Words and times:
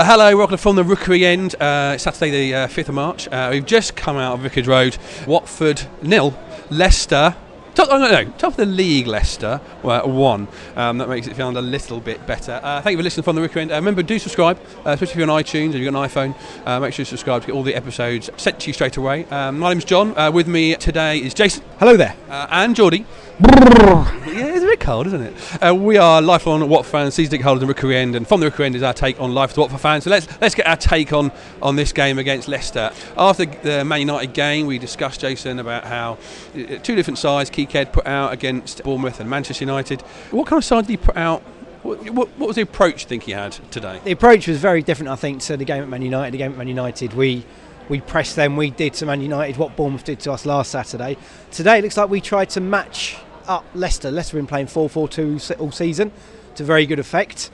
Uh, 0.00 0.04
hello, 0.04 0.34
welcome 0.34 0.56
from 0.56 0.76
the 0.76 0.82
Rookery 0.82 1.26
End. 1.26 1.54
Uh, 1.60 1.92
it's 1.92 2.04
Saturday, 2.04 2.30
the 2.30 2.54
uh, 2.54 2.68
5th 2.68 2.88
of 2.88 2.94
March. 2.94 3.28
Uh, 3.28 3.50
we've 3.52 3.66
just 3.66 3.96
come 3.96 4.16
out 4.16 4.32
of 4.32 4.40
Vicarage 4.40 4.66
Road. 4.66 4.96
Watford 5.26 5.82
nil, 6.00 6.34
Leicester. 6.70 7.36
Top, 7.74 7.88
oh, 7.90 7.98
no, 7.98 8.10
no, 8.10 8.24
top 8.38 8.52
of 8.52 8.56
the 8.56 8.64
league, 8.64 9.06
Leicester 9.06 9.58
one. 9.82 10.48
Um, 10.74 10.96
that 10.96 11.08
makes 11.10 11.26
it 11.26 11.36
feel 11.36 11.50
a 11.50 11.60
little 11.60 12.00
bit 12.00 12.26
better. 12.26 12.60
Uh, 12.62 12.80
thank 12.80 12.92
you 12.92 12.96
for 12.96 13.02
listening 13.02 13.24
from 13.24 13.36
the 13.36 13.42
Rookery 13.42 13.60
End. 13.60 13.72
Uh, 13.72 13.74
remember, 13.74 14.02
do 14.02 14.18
subscribe, 14.18 14.58
uh, 14.86 14.92
especially 14.92 15.10
if 15.10 15.16
you're 15.16 15.30
on 15.30 15.42
iTunes 15.42 15.74
or 15.74 15.76
you've 15.76 15.92
got 15.92 16.02
an 16.02 16.08
iPhone. 16.08 16.66
Uh, 16.66 16.80
make 16.80 16.94
sure 16.94 17.02
you 17.02 17.04
subscribe 17.04 17.42
to 17.42 17.48
get 17.48 17.54
all 17.54 17.62
the 17.62 17.74
episodes 17.74 18.30
sent 18.38 18.58
to 18.60 18.68
you 18.68 18.72
straight 18.72 18.96
away. 18.96 19.26
Um, 19.26 19.58
my 19.58 19.74
name's 19.74 19.84
John. 19.84 20.16
Uh, 20.16 20.30
with 20.30 20.48
me 20.48 20.76
today 20.76 21.18
is 21.18 21.34
Jason. 21.34 21.62
Hello 21.78 21.98
there. 21.98 22.16
Uh, 22.30 22.46
and 22.50 22.74
Geordie. 22.74 23.04
yeah, 23.38 24.59
cold, 24.80 25.06
isn't 25.06 25.22
it? 25.22 25.62
Uh, 25.62 25.74
we 25.74 25.96
are 25.96 26.20
lifelong 26.20 26.68
Watford 26.68 26.90
fans, 26.90 27.14
season 27.14 27.30
ticket 27.30 27.44
holders 27.44 27.62
in 27.62 27.68
Rookery 27.68 27.96
End, 27.96 28.16
and 28.16 28.26
from 28.26 28.40
the 28.40 28.46
Rookery 28.46 28.66
End 28.66 28.74
is 28.74 28.82
our 28.82 28.94
take 28.94 29.20
on 29.20 29.32
life 29.32 29.50
as 29.50 29.56
Watford 29.56 29.80
fans. 29.80 30.04
So 30.04 30.10
let's 30.10 30.26
let's 30.40 30.54
get 30.54 30.66
our 30.66 30.76
take 30.76 31.12
on 31.12 31.30
on 31.62 31.76
this 31.76 31.92
game 31.92 32.18
against 32.18 32.48
Leicester. 32.48 32.90
After 33.16 33.44
the 33.44 33.84
Man 33.84 34.00
United 34.00 34.32
game, 34.32 34.66
we 34.66 34.78
discussed 34.78 35.20
Jason 35.20 35.58
about 35.58 35.84
how 35.84 36.18
uh, 36.54 36.78
two 36.82 36.96
different 36.96 37.18
sides 37.18 37.50
Keekhead 37.50 37.92
put 37.92 38.06
out 38.06 38.32
against 38.32 38.82
Bournemouth 38.82 39.20
and 39.20 39.30
Manchester 39.30 39.64
United. 39.64 40.00
What 40.30 40.46
kind 40.46 40.58
of 40.58 40.64
side 40.64 40.86
did 40.86 40.90
he 40.90 40.96
put 40.96 41.16
out? 41.16 41.42
What, 41.82 42.10
what, 42.10 42.28
what 42.36 42.46
was 42.46 42.56
the 42.56 42.62
approach 42.62 43.02
you 43.04 43.08
think 43.08 43.22
he 43.22 43.32
had 43.32 43.52
today? 43.70 44.00
The 44.04 44.12
approach 44.12 44.46
was 44.46 44.58
very 44.58 44.82
different, 44.82 45.10
I 45.10 45.16
think, 45.16 45.40
to 45.42 45.56
the 45.56 45.64
game 45.64 45.82
at 45.82 45.88
Man 45.88 46.02
United. 46.02 46.32
The 46.32 46.38
game 46.38 46.52
at 46.52 46.58
Man 46.58 46.68
United, 46.68 47.14
we 47.14 47.44
we 47.88 48.00
pressed 48.00 48.36
them. 48.36 48.56
We 48.56 48.70
did 48.70 48.94
to 48.94 49.06
Man 49.06 49.20
United 49.20 49.56
what 49.56 49.76
Bournemouth 49.76 50.04
did 50.04 50.20
to 50.20 50.32
us 50.32 50.46
last 50.46 50.70
Saturday. 50.70 51.16
Today, 51.50 51.78
it 51.78 51.82
looks 51.82 51.96
like 51.96 52.08
we 52.08 52.20
tried 52.20 52.50
to 52.50 52.60
match 52.60 53.18
up 53.50 53.66
Leicester. 53.74 54.10
Leicester 54.10 54.38
have 54.38 54.42
been 54.42 54.46
playing 54.46 54.66
4-4-2 54.66 55.60
all 55.60 55.72
season 55.72 56.12
to 56.54 56.62
very 56.62 56.86
good 56.86 57.00
effect. 57.00 57.50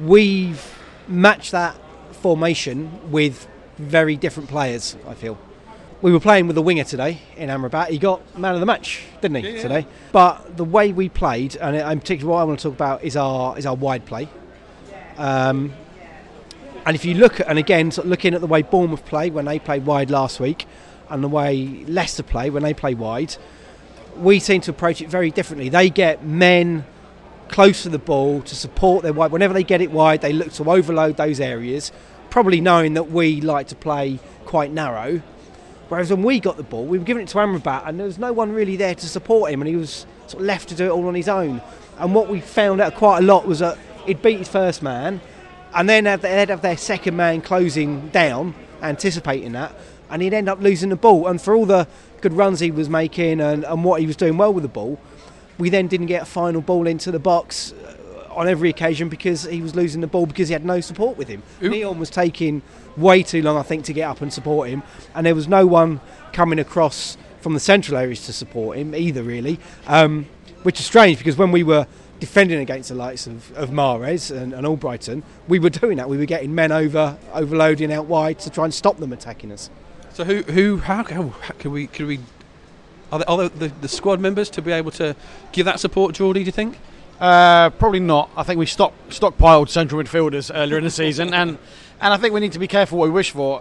We've 0.00 0.76
matched 1.06 1.52
that 1.52 1.76
formation 2.10 3.12
with 3.12 3.46
very 3.78 4.16
different 4.16 4.48
players. 4.48 4.96
I 5.06 5.14
feel. 5.14 5.38
We 6.02 6.12
were 6.12 6.20
playing 6.20 6.48
with 6.48 6.58
a 6.58 6.62
winger 6.62 6.84
today 6.84 7.20
in 7.36 7.48
Amrabat. 7.48 7.88
He 7.88 7.98
got 7.98 8.38
man 8.38 8.54
of 8.54 8.60
the 8.60 8.66
match, 8.66 9.04
didn't 9.22 9.44
he, 9.44 9.54
yeah. 9.54 9.62
today? 9.62 9.86
But 10.12 10.56
the 10.56 10.64
way 10.64 10.92
we 10.92 11.08
played, 11.08 11.56
and 11.56 11.76
in 11.76 12.00
particular, 12.00 12.32
what 12.32 12.40
I 12.40 12.44
want 12.44 12.58
to 12.58 12.62
talk 12.64 12.74
about 12.74 13.04
is 13.04 13.16
our 13.16 13.56
is 13.56 13.64
our 13.64 13.74
wide 13.74 14.04
play. 14.04 14.28
Um, 15.16 15.72
and 16.84 16.94
if 16.94 17.04
you 17.04 17.14
look 17.14 17.40
at, 17.40 17.48
and 17.48 17.58
again, 17.58 17.90
sort 17.90 18.04
of 18.04 18.10
looking 18.10 18.34
at 18.34 18.40
the 18.40 18.46
way 18.46 18.62
Bournemouth 18.62 19.06
played 19.06 19.32
when 19.32 19.46
they 19.46 19.58
played 19.58 19.86
wide 19.86 20.10
last 20.10 20.38
week, 20.38 20.66
and 21.08 21.24
the 21.24 21.28
way 21.28 21.84
Leicester 21.86 22.22
play 22.22 22.50
when 22.50 22.62
they 22.62 22.74
play 22.74 22.94
wide, 22.94 23.36
we 24.18 24.38
seem 24.40 24.60
to 24.62 24.70
approach 24.70 25.00
it 25.00 25.08
very 25.08 25.30
differently. 25.30 25.68
They 25.68 25.90
get 25.90 26.24
men 26.24 26.84
close 27.48 27.82
to 27.84 27.88
the 27.88 27.98
ball 27.98 28.42
to 28.42 28.54
support 28.54 29.02
their 29.02 29.12
wide. 29.12 29.30
Whenever 29.30 29.54
they 29.54 29.62
get 29.62 29.80
it 29.80 29.90
wide, 29.90 30.20
they 30.20 30.32
look 30.32 30.52
to 30.54 30.70
overload 30.70 31.16
those 31.16 31.40
areas, 31.40 31.92
probably 32.30 32.60
knowing 32.60 32.94
that 32.94 33.10
we 33.10 33.40
like 33.40 33.68
to 33.68 33.76
play 33.76 34.18
quite 34.44 34.72
narrow. 34.72 35.22
Whereas 35.88 36.10
when 36.10 36.24
we 36.24 36.40
got 36.40 36.56
the 36.56 36.64
ball, 36.64 36.84
we 36.84 36.98
were 36.98 37.04
giving 37.04 37.22
it 37.22 37.28
to 37.28 37.38
Amrabat, 37.38 37.86
and 37.86 37.98
there 37.98 38.06
was 38.06 38.18
no 38.18 38.32
one 38.32 38.52
really 38.52 38.76
there 38.76 38.94
to 38.94 39.06
support 39.06 39.52
him, 39.52 39.62
and 39.62 39.68
he 39.68 39.76
was 39.76 40.06
sort 40.26 40.40
of 40.40 40.46
left 40.46 40.68
to 40.70 40.74
do 40.74 40.86
it 40.86 40.90
all 40.90 41.06
on 41.06 41.14
his 41.14 41.28
own. 41.28 41.62
And 41.98 42.14
what 42.14 42.28
we 42.28 42.40
found 42.40 42.80
out 42.80 42.96
quite 42.96 43.18
a 43.18 43.22
lot 43.22 43.46
was 43.46 43.60
that 43.60 43.78
he'd 44.04 44.20
beat 44.20 44.38
his 44.38 44.48
first 44.48 44.82
man, 44.82 45.20
and 45.72 45.88
then 45.88 46.04
they'd 46.04 46.48
have 46.48 46.62
their 46.62 46.76
second 46.76 47.16
man 47.16 47.40
closing 47.40 48.08
down, 48.08 48.54
anticipating 48.82 49.52
that, 49.52 49.74
and 50.10 50.22
he'd 50.22 50.34
end 50.34 50.48
up 50.48 50.60
losing 50.60 50.88
the 50.88 50.96
ball. 50.96 51.28
And 51.28 51.40
for 51.40 51.54
all 51.54 51.66
the 51.66 51.86
good 52.26 52.36
runs 52.36 52.58
he 52.58 52.72
was 52.72 52.88
making 52.88 53.40
and, 53.40 53.62
and 53.64 53.84
what 53.84 54.00
he 54.00 54.06
was 54.06 54.16
doing 54.16 54.36
well 54.36 54.52
with 54.52 54.62
the 54.62 54.68
ball, 54.68 54.98
we 55.58 55.70
then 55.70 55.86
didn't 55.86 56.06
get 56.06 56.22
a 56.22 56.24
final 56.24 56.60
ball 56.60 56.88
into 56.88 57.12
the 57.12 57.20
box 57.20 57.72
uh, 57.72 58.34
on 58.34 58.48
every 58.48 58.68
occasion 58.68 59.08
because 59.08 59.44
he 59.44 59.62
was 59.62 59.76
losing 59.76 60.00
the 60.00 60.08
ball 60.08 60.26
because 60.26 60.48
he 60.48 60.52
had 60.52 60.64
no 60.64 60.80
support 60.80 61.16
with 61.16 61.28
him. 61.28 61.40
Who- 61.60 61.70
Nyom 61.70 61.98
was 61.98 62.10
taking 62.10 62.62
way 62.96 63.22
too 63.22 63.42
long, 63.42 63.56
I 63.56 63.62
think, 63.62 63.84
to 63.84 63.92
get 63.92 64.08
up 64.10 64.22
and 64.22 64.32
support 64.32 64.68
him, 64.68 64.82
and 65.14 65.24
there 65.24 65.36
was 65.36 65.46
no 65.46 65.68
one 65.68 66.00
coming 66.32 66.58
across 66.58 67.16
from 67.40 67.54
the 67.54 67.60
central 67.60 67.96
areas 67.96 68.26
to 68.26 68.32
support 68.32 68.76
him 68.76 68.92
either, 68.92 69.22
really, 69.22 69.60
um, 69.86 70.26
which 70.64 70.80
is 70.80 70.86
strange 70.86 71.18
because 71.18 71.36
when 71.36 71.52
we 71.52 71.62
were 71.62 71.86
defending 72.18 72.58
against 72.58 72.88
the 72.88 72.94
likes 72.96 73.28
of, 73.28 73.56
of 73.56 73.70
Mahrez 73.70 74.36
and, 74.36 74.52
and 74.52 74.66
Albrighton, 74.66 75.22
we 75.46 75.60
were 75.60 75.70
doing 75.70 75.96
that. 75.98 76.08
We 76.08 76.16
were 76.16 76.24
getting 76.24 76.52
men 76.56 76.72
over, 76.72 77.16
overloading 77.32 77.92
out 77.92 78.06
wide 78.06 78.40
to 78.40 78.50
try 78.50 78.64
and 78.64 78.74
stop 78.74 78.96
them 78.96 79.12
attacking 79.12 79.52
us. 79.52 79.70
So 80.16 80.24
who 80.24 80.40
who 80.44 80.78
how, 80.78 81.04
how, 81.04 81.34
can 81.58 81.72
we 81.72 81.88
can 81.88 82.06
we 82.06 82.20
are 83.12 83.18
there, 83.18 83.28
are 83.28 83.36
there 83.36 83.48
the, 83.50 83.68
the 83.82 83.88
squad 83.88 84.18
members 84.18 84.48
to 84.48 84.62
be 84.62 84.72
able 84.72 84.90
to 84.92 85.14
give 85.52 85.66
that 85.66 85.78
support, 85.78 86.14
Geordie? 86.14 86.40
Do 86.40 86.46
you 86.46 86.52
think? 86.52 86.78
Uh, 87.20 87.68
probably 87.68 88.00
not. 88.00 88.30
I 88.34 88.42
think 88.42 88.58
we 88.58 88.64
stock, 88.64 88.94
stockpiled 89.10 89.68
central 89.68 90.02
midfielders 90.02 90.50
earlier 90.54 90.78
in 90.78 90.84
the 90.84 90.90
season, 90.90 91.34
and 91.34 91.58
and 92.00 92.14
I 92.14 92.16
think 92.16 92.32
we 92.32 92.40
need 92.40 92.52
to 92.52 92.58
be 92.58 92.66
careful 92.66 92.96
what 92.96 93.08
we 93.08 93.10
wish 93.10 93.32
for. 93.32 93.58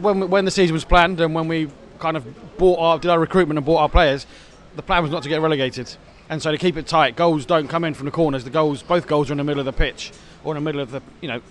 When 0.00 0.30
when 0.30 0.44
the 0.44 0.52
season 0.52 0.74
was 0.74 0.84
planned 0.84 1.20
and 1.20 1.34
when 1.34 1.48
we 1.48 1.70
kind 1.98 2.16
of 2.16 2.24
bought 2.56 2.78
our 2.78 2.98
did 3.00 3.10
our 3.10 3.18
recruitment 3.18 3.58
and 3.58 3.66
bought 3.66 3.80
our 3.80 3.88
players, 3.88 4.28
the 4.76 4.82
plan 4.82 5.02
was 5.02 5.10
not 5.10 5.24
to 5.24 5.28
get 5.28 5.40
relegated, 5.40 5.92
and 6.28 6.40
so 6.40 6.52
to 6.52 6.56
keep 6.56 6.76
it 6.76 6.86
tight. 6.86 7.16
Goals 7.16 7.46
don't 7.46 7.66
come 7.66 7.82
in 7.82 7.94
from 7.94 8.04
the 8.04 8.12
corners. 8.12 8.44
The 8.44 8.50
goals, 8.50 8.80
both 8.80 9.08
goals, 9.08 9.28
are 9.28 9.32
in 9.32 9.38
the 9.38 9.44
middle 9.44 9.58
of 9.58 9.66
the 9.66 9.72
pitch 9.72 10.12
or 10.44 10.56
in 10.56 10.62
the 10.62 10.64
middle 10.64 10.80
of 10.80 10.92
the 10.92 11.02
you 11.20 11.26
know 11.26 11.42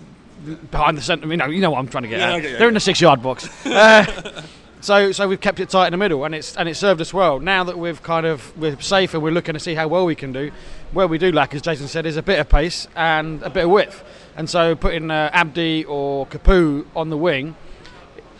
behind 0.70 0.96
the 0.98 1.02
centre. 1.02 1.26
You 1.28 1.36
know, 1.36 1.46
you 1.46 1.60
know 1.60 1.70
what 1.70 1.78
I'm 1.78 1.88
trying 1.88 2.04
to 2.04 2.08
get 2.08 2.20
Yeah, 2.20 2.32
at. 2.34 2.38
okay, 2.44 2.58
They're 2.58 2.68
in 2.68 2.74
the 2.74 2.80
six-yard 2.80 3.22
box. 3.22 3.48
Uh, 3.66 4.42
so, 4.82 5.10
so 5.10 5.26
we've 5.26 5.40
kept 5.40 5.58
it 5.58 5.68
tight 5.68 5.86
in 5.86 5.90
the 5.92 5.96
middle, 5.96 6.24
and 6.24 6.34
it's 6.34 6.54
and 6.56 6.68
it 6.68 6.76
served 6.76 7.00
us 7.00 7.12
well. 7.12 7.40
Now 7.40 7.64
that 7.64 7.76
we've 7.76 8.00
kind 8.02 8.24
of 8.24 8.56
we're 8.56 8.78
safe 8.80 9.14
and 9.14 9.22
we're 9.22 9.32
looking 9.32 9.54
to 9.54 9.58
see 9.60 9.74
how 9.74 9.88
well 9.88 10.04
we 10.06 10.14
can 10.14 10.32
do, 10.32 10.52
where 10.92 11.08
we 11.08 11.18
do 11.18 11.32
lack, 11.32 11.54
as 11.54 11.62
Jason 11.62 11.88
said, 11.88 12.06
is 12.06 12.16
a 12.16 12.22
bit 12.22 12.38
of 12.38 12.48
pace 12.48 12.86
and 12.94 13.42
a 13.42 13.50
bit 13.50 13.64
of 13.64 13.70
width. 13.70 14.04
And 14.36 14.48
so 14.48 14.76
putting 14.76 15.10
uh, 15.10 15.30
Abdi 15.32 15.86
or 15.86 16.26
Capoue 16.26 16.86
on 16.94 17.08
the 17.10 17.16
wing, 17.16 17.56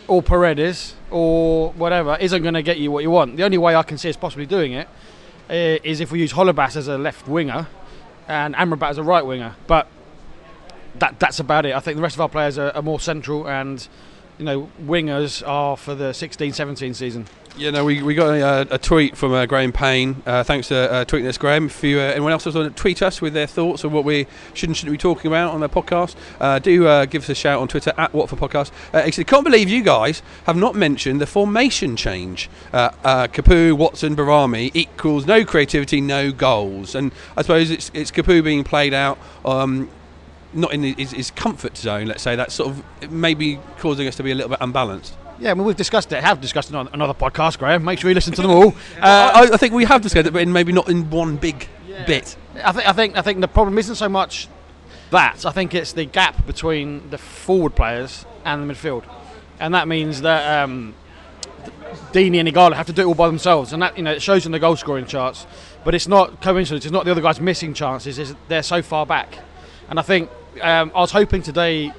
or 0.07 0.21
Paredes 0.21 0.93
or 1.11 1.71
whatever, 1.73 2.15
isn't 2.17 2.41
going 2.43 2.53
to 2.53 2.63
get 2.63 2.77
you 2.77 2.91
what 2.91 3.03
you 3.03 3.09
want. 3.11 3.35
The 3.35 3.43
only 3.43 3.57
way 3.57 3.75
I 3.75 3.83
can 3.83 3.97
see 3.97 4.09
us 4.09 4.15
possibly 4.15 4.45
doing 4.45 4.71
it 4.73 4.87
uh, 5.49 5.53
is 5.83 5.99
if 5.99 6.11
we 6.13 6.19
use 6.19 6.31
Holebas 6.33 6.77
as 6.77 6.87
a 6.87 6.97
left 6.97 7.27
winger 7.27 7.67
and 8.27 8.55
Amrabat 8.55 8.91
as 8.91 8.97
a 8.99 9.03
right 9.03 9.25
winger. 9.25 9.55
But 9.65 9.87
that 10.95 11.19
that's 11.19 11.39
about 11.39 11.65
it. 11.65 11.75
I 11.75 11.79
think 11.79 11.97
the 11.97 12.03
rest 12.03 12.15
of 12.15 12.21
our 12.21 12.29
players 12.29 12.57
are, 12.57 12.71
are 12.71 12.81
more 12.81 12.99
central 12.99 13.47
and 13.47 13.87
you 14.37 14.45
know 14.45 14.69
wingers 14.83 15.47
are 15.47 15.77
for 15.77 15.95
the 15.95 16.11
16-17 16.11 16.95
season. 16.95 17.25
Yeah, 17.57 17.71
no, 17.71 17.85
we, 17.85 18.03
we 18.03 18.13
got 18.13 18.35
a, 18.35 18.75
a 18.75 18.77
tweet 18.77 19.17
from 19.17 19.33
uh, 19.33 19.47
Graham 19.47 19.71
Payne. 19.71 20.21
Uh, 20.27 20.43
thanks 20.43 20.67
for 20.67 20.75
uh, 20.75 21.05
tweeting 21.05 21.27
us, 21.27 21.39
Graham. 21.39 21.65
If 21.65 21.83
you, 21.83 21.97
uh, 21.97 22.03
anyone 22.03 22.31
else 22.31 22.45
wants 22.45 22.55
to 22.55 22.69
tweet 22.69 23.01
us 23.01 23.19
with 23.19 23.33
their 23.33 23.47
thoughts 23.47 23.83
on 23.83 23.91
what 23.91 24.03
we 24.03 24.27
should 24.53 24.69
and 24.69 24.77
shouldn't 24.77 24.93
be 24.93 24.99
talking 24.99 25.27
about 25.27 25.55
on 25.55 25.61
the 25.61 25.67
podcast, 25.67 26.15
uh, 26.39 26.59
do 26.59 26.85
uh, 26.85 27.05
give 27.05 27.23
us 27.23 27.29
a 27.29 27.35
shout 27.35 27.59
on 27.59 27.67
Twitter 27.67 27.93
at 27.97 28.13
Watford 28.13 28.37
Podcast. 28.37 28.69
Uh, 28.93 28.97
actually, 28.97 29.23
can't 29.23 29.43
believe 29.43 29.69
you 29.69 29.81
guys 29.81 30.21
have 30.45 30.55
not 30.55 30.75
mentioned 30.75 31.19
the 31.19 31.25
formation 31.25 31.95
change. 31.95 32.47
Uh, 32.71 32.91
uh, 33.03 33.25
Capoue, 33.25 33.75
Watson, 33.75 34.15
Behrami 34.15 34.69
equals 34.75 35.25
no 35.25 35.43
creativity, 35.43 35.99
no 35.99 36.31
goals. 36.31 36.93
And 36.93 37.11
I 37.35 37.41
suppose 37.41 37.71
it's, 37.71 37.89
it's 37.91 38.11
Capoue 38.11 38.43
being 38.43 38.65
played 38.65 38.93
out. 38.93 39.17
Um, 39.43 39.89
not 40.53 40.73
in 40.73 40.83
his, 40.83 41.11
his 41.11 41.31
comfort 41.31 41.77
zone, 41.77 42.07
let's 42.07 42.23
say. 42.23 42.35
That's 42.35 42.53
sort 42.53 42.69
of 42.69 43.11
maybe 43.11 43.59
causing 43.79 44.07
us 44.07 44.15
to 44.15 44.23
be 44.23 44.31
a 44.31 44.35
little 44.35 44.49
bit 44.49 44.59
unbalanced. 44.61 45.15
Yeah, 45.39 45.51
I 45.51 45.53
mean 45.53 45.65
we've 45.65 45.75
discussed 45.75 46.11
it, 46.11 46.23
have 46.23 46.41
discussed 46.41 46.69
it 46.69 46.75
on 46.75 46.89
another 46.93 47.13
podcast, 47.13 47.59
Graham. 47.59 47.83
Make 47.83 47.99
sure 47.99 48.09
you 48.09 48.15
listen 48.15 48.33
to 48.33 48.41
them 48.41 48.51
all. 48.51 48.75
Uh, 48.97 49.31
I, 49.33 49.53
I 49.53 49.57
think 49.57 49.73
we 49.73 49.85
have 49.85 50.01
discussed 50.01 50.27
it, 50.27 50.33
but 50.33 50.41
in 50.41 50.51
maybe 50.51 50.71
not 50.71 50.89
in 50.89 51.09
one 51.11 51.37
big 51.37 51.67
bit. 52.05 52.35
I 52.63 52.71
think 52.71 52.87
I 52.87 52.93
think 52.93 53.17
I 53.17 53.21
think 53.21 53.41
the 53.41 53.47
problem 53.47 53.77
isn't 53.77 53.95
so 53.95 54.09
much 54.09 54.47
that. 55.11 55.45
I 55.45 55.51
think 55.51 55.73
it's 55.75 55.93
the 55.93 56.05
gap 56.05 56.45
between 56.45 57.09
the 57.09 57.17
forward 57.17 57.75
players 57.75 58.25
and 58.43 58.67
the 58.67 58.73
midfield, 58.73 59.03
and 59.59 59.73
that 59.73 59.87
means 59.87 60.21
that 60.21 60.63
um, 60.63 60.95
Deeney 62.11 62.39
and 62.39 62.49
Ighalo 62.49 62.73
have 62.73 62.87
to 62.87 62.93
do 62.93 63.03
it 63.03 63.05
all 63.05 63.13
by 63.13 63.27
themselves, 63.27 63.73
and 63.73 63.81
that 63.81 63.97
you 63.97 64.03
know 64.03 64.11
it 64.13 64.21
shows 64.21 64.45
in 64.45 64.51
the 64.51 64.59
goal 64.59 64.75
scoring 64.75 65.05
charts. 65.05 65.45
But 65.83 65.95
it's 65.95 66.07
not 66.07 66.41
coincidence. 66.41 66.85
It's 66.85 66.91
not 66.91 67.05
the 67.05 67.11
other 67.11 67.21
guys 67.21 67.39
missing 67.39 67.73
chances. 67.73 68.35
They're 68.47 68.63
so 68.63 68.81
far 68.81 69.05
back, 69.05 69.39
and 69.89 69.99
I 69.99 70.01
think 70.01 70.29
um, 70.61 70.91
I 70.95 70.99
was 70.99 71.11
hoping 71.11 71.41
today 71.41 71.93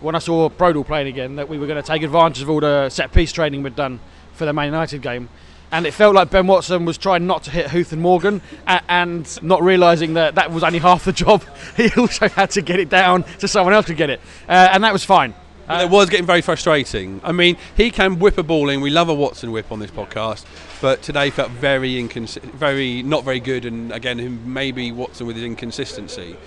when 0.00 0.14
I 0.14 0.18
saw 0.18 0.48
Prödl 0.48 0.86
playing 0.86 1.08
again 1.08 1.36
that 1.36 1.48
we 1.48 1.58
were 1.58 1.66
going 1.66 1.82
to 1.82 1.86
take 1.86 2.02
advantage 2.02 2.42
of 2.42 2.50
all 2.50 2.60
the 2.60 2.88
set 2.88 3.12
piece 3.12 3.32
training 3.32 3.62
we'd 3.62 3.76
done 3.76 4.00
for 4.32 4.44
the 4.44 4.52
Man 4.52 4.66
United 4.66 5.02
game. 5.02 5.28
And 5.70 5.86
it 5.86 5.92
felt 5.92 6.14
like 6.14 6.30
Ben 6.30 6.46
Watson 6.46 6.86
was 6.86 6.96
trying 6.96 7.26
not 7.26 7.42
to 7.42 7.50
hit 7.50 7.66
Huth 7.66 7.92
and 7.92 8.00
Morgan 8.00 8.40
and 8.66 9.42
not 9.42 9.62
realising 9.62 10.14
that 10.14 10.36
that 10.36 10.50
was 10.50 10.64
only 10.64 10.78
half 10.78 11.04
the 11.04 11.12
job. 11.12 11.44
He 11.76 11.90
also 11.96 12.28
had 12.28 12.50
to 12.52 12.62
get 12.62 12.80
it 12.80 12.88
down 12.88 13.24
so 13.38 13.46
someone 13.46 13.74
else 13.74 13.86
could 13.86 13.98
get 13.98 14.08
it. 14.08 14.20
Uh, 14.48 14.68
and 14.72 14.82
that 14.84 14.92
was 14.92 15.04
fine. 15.04 15.34
But 15.66 15.84
it 15.84 15.90
was 15.90 16.08
getting 16.08 16.24
very 16.24 16.40
frustrating. 16.40 17.20
I 17.22 17.32
mean, 17.32 17.58
he 17.76 17.90
can 17.90 18.18
whip 18.18 18.38
a 18.38 18.42
ball 18.42 18.70
in. 18.70 18.80
We 18.80 18.88
love 18.88 19.10
a 19.10 19.14
Watson 19.14 19.52
whip 19.52 19.70
on 19.70 19.80
this 19.80 19.90
podcast, 19.90 20.46
but 20.80 21.02
today 21.02 21.28
felt 21.28 21.50
very 21.50 21.92
incons- 21.96 22.40
very 22.40 23.02
not 23.02 23.22
very 23.22 23.38
good. 23.38 23.66
And 23.66 23.92
again, 23.92 24.50
maybe 24.50 24.90
Watson 24.92 25.26
with 25.26 25.36
his 25.36 25.44
inconsistency. 25.44 26.38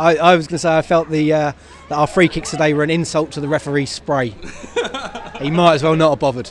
I, 0.00 0.16
I 0.16 0.36
was 0.36 0.46
going 0.46 0.54
to 0.54 0.58
say 0.60 0.78
I 0.78 0.80
felt 0.80 1.10
the 1.10 1.30
uh, 1.30 1.52
that 1.90 1.94
our 1.94 2.06
free 2.06 2.26
kicks 2.26 2.50
today 2.50 2.72
were 2.72 2.82
an 2.82 2.88
insult 2.88 3.32
to 3.32 3.40
the 3.40 3.48
referee's 3.48 3.90
spray. 3.90 4.30
he 5.40 5.50
might 5.50 5.74
as 5.74 5.82
well 5.82 5.94
not 5.94 6.10
have 6.10 6.18
bothered. 6.18 6.50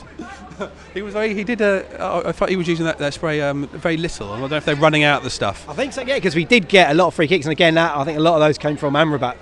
He 0.92 1.00
was 1.00 1.14
very. 1.14 1.32
He 1.32 1.42
did 1.42 1.62
a. 1.62 1.86
I 1.98 2.28
I 2.28 2.32
thought 2.32 2.50
he 2.50 2.56
was 2.56 2.68
using 2.68 2.84
that, 2.84 2.98
that 2.98 3.14
spray 3.14 3.40
um, 3.40 3.66
very 3.68 3.96
little. 3.96 4.30
I 4.30 4.40
don't 4.40 4.50
know 4.50 4.56
if 4.56 4.64
they're 4.66 4.76
running 4.76 5.04
out 5.04 5.18
of 5.18 5.24
the 5.24 5.30
stuff. 5.30 5.66
I 5.68 5.72
think 5.72 5.94
so, 5.94 6.02
yeah, 6.02 6.16
because 6.16 6.34
we 6.34 6.44
did 6.44 6.68
get 6.68 6.90
a 6.90 6.94
lot 6.94 7.06
of 7.06 7.14
free 7.14 7.28
kicks, 7.28 7.46
and 7.46 7.52
again, 7.52 7.74
that 7.76 7.96
I 7.96 8.04
think 8.04 8.18
a 8.18 8.20
lot 8.20 8.34
of 8.34 8.40
those 8.40 8.58
came 8.58 8.76
from 8.76 8.92
Amrabat, 8.92 9.36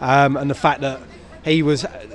um, 0.00 0.36
and 0.36 0.48
the 0.48 0.54
fact 0.54 0.82
that 0.82 1.00
he 1.44 1.64
was 1.64 1.86
uh, 1.86 2.06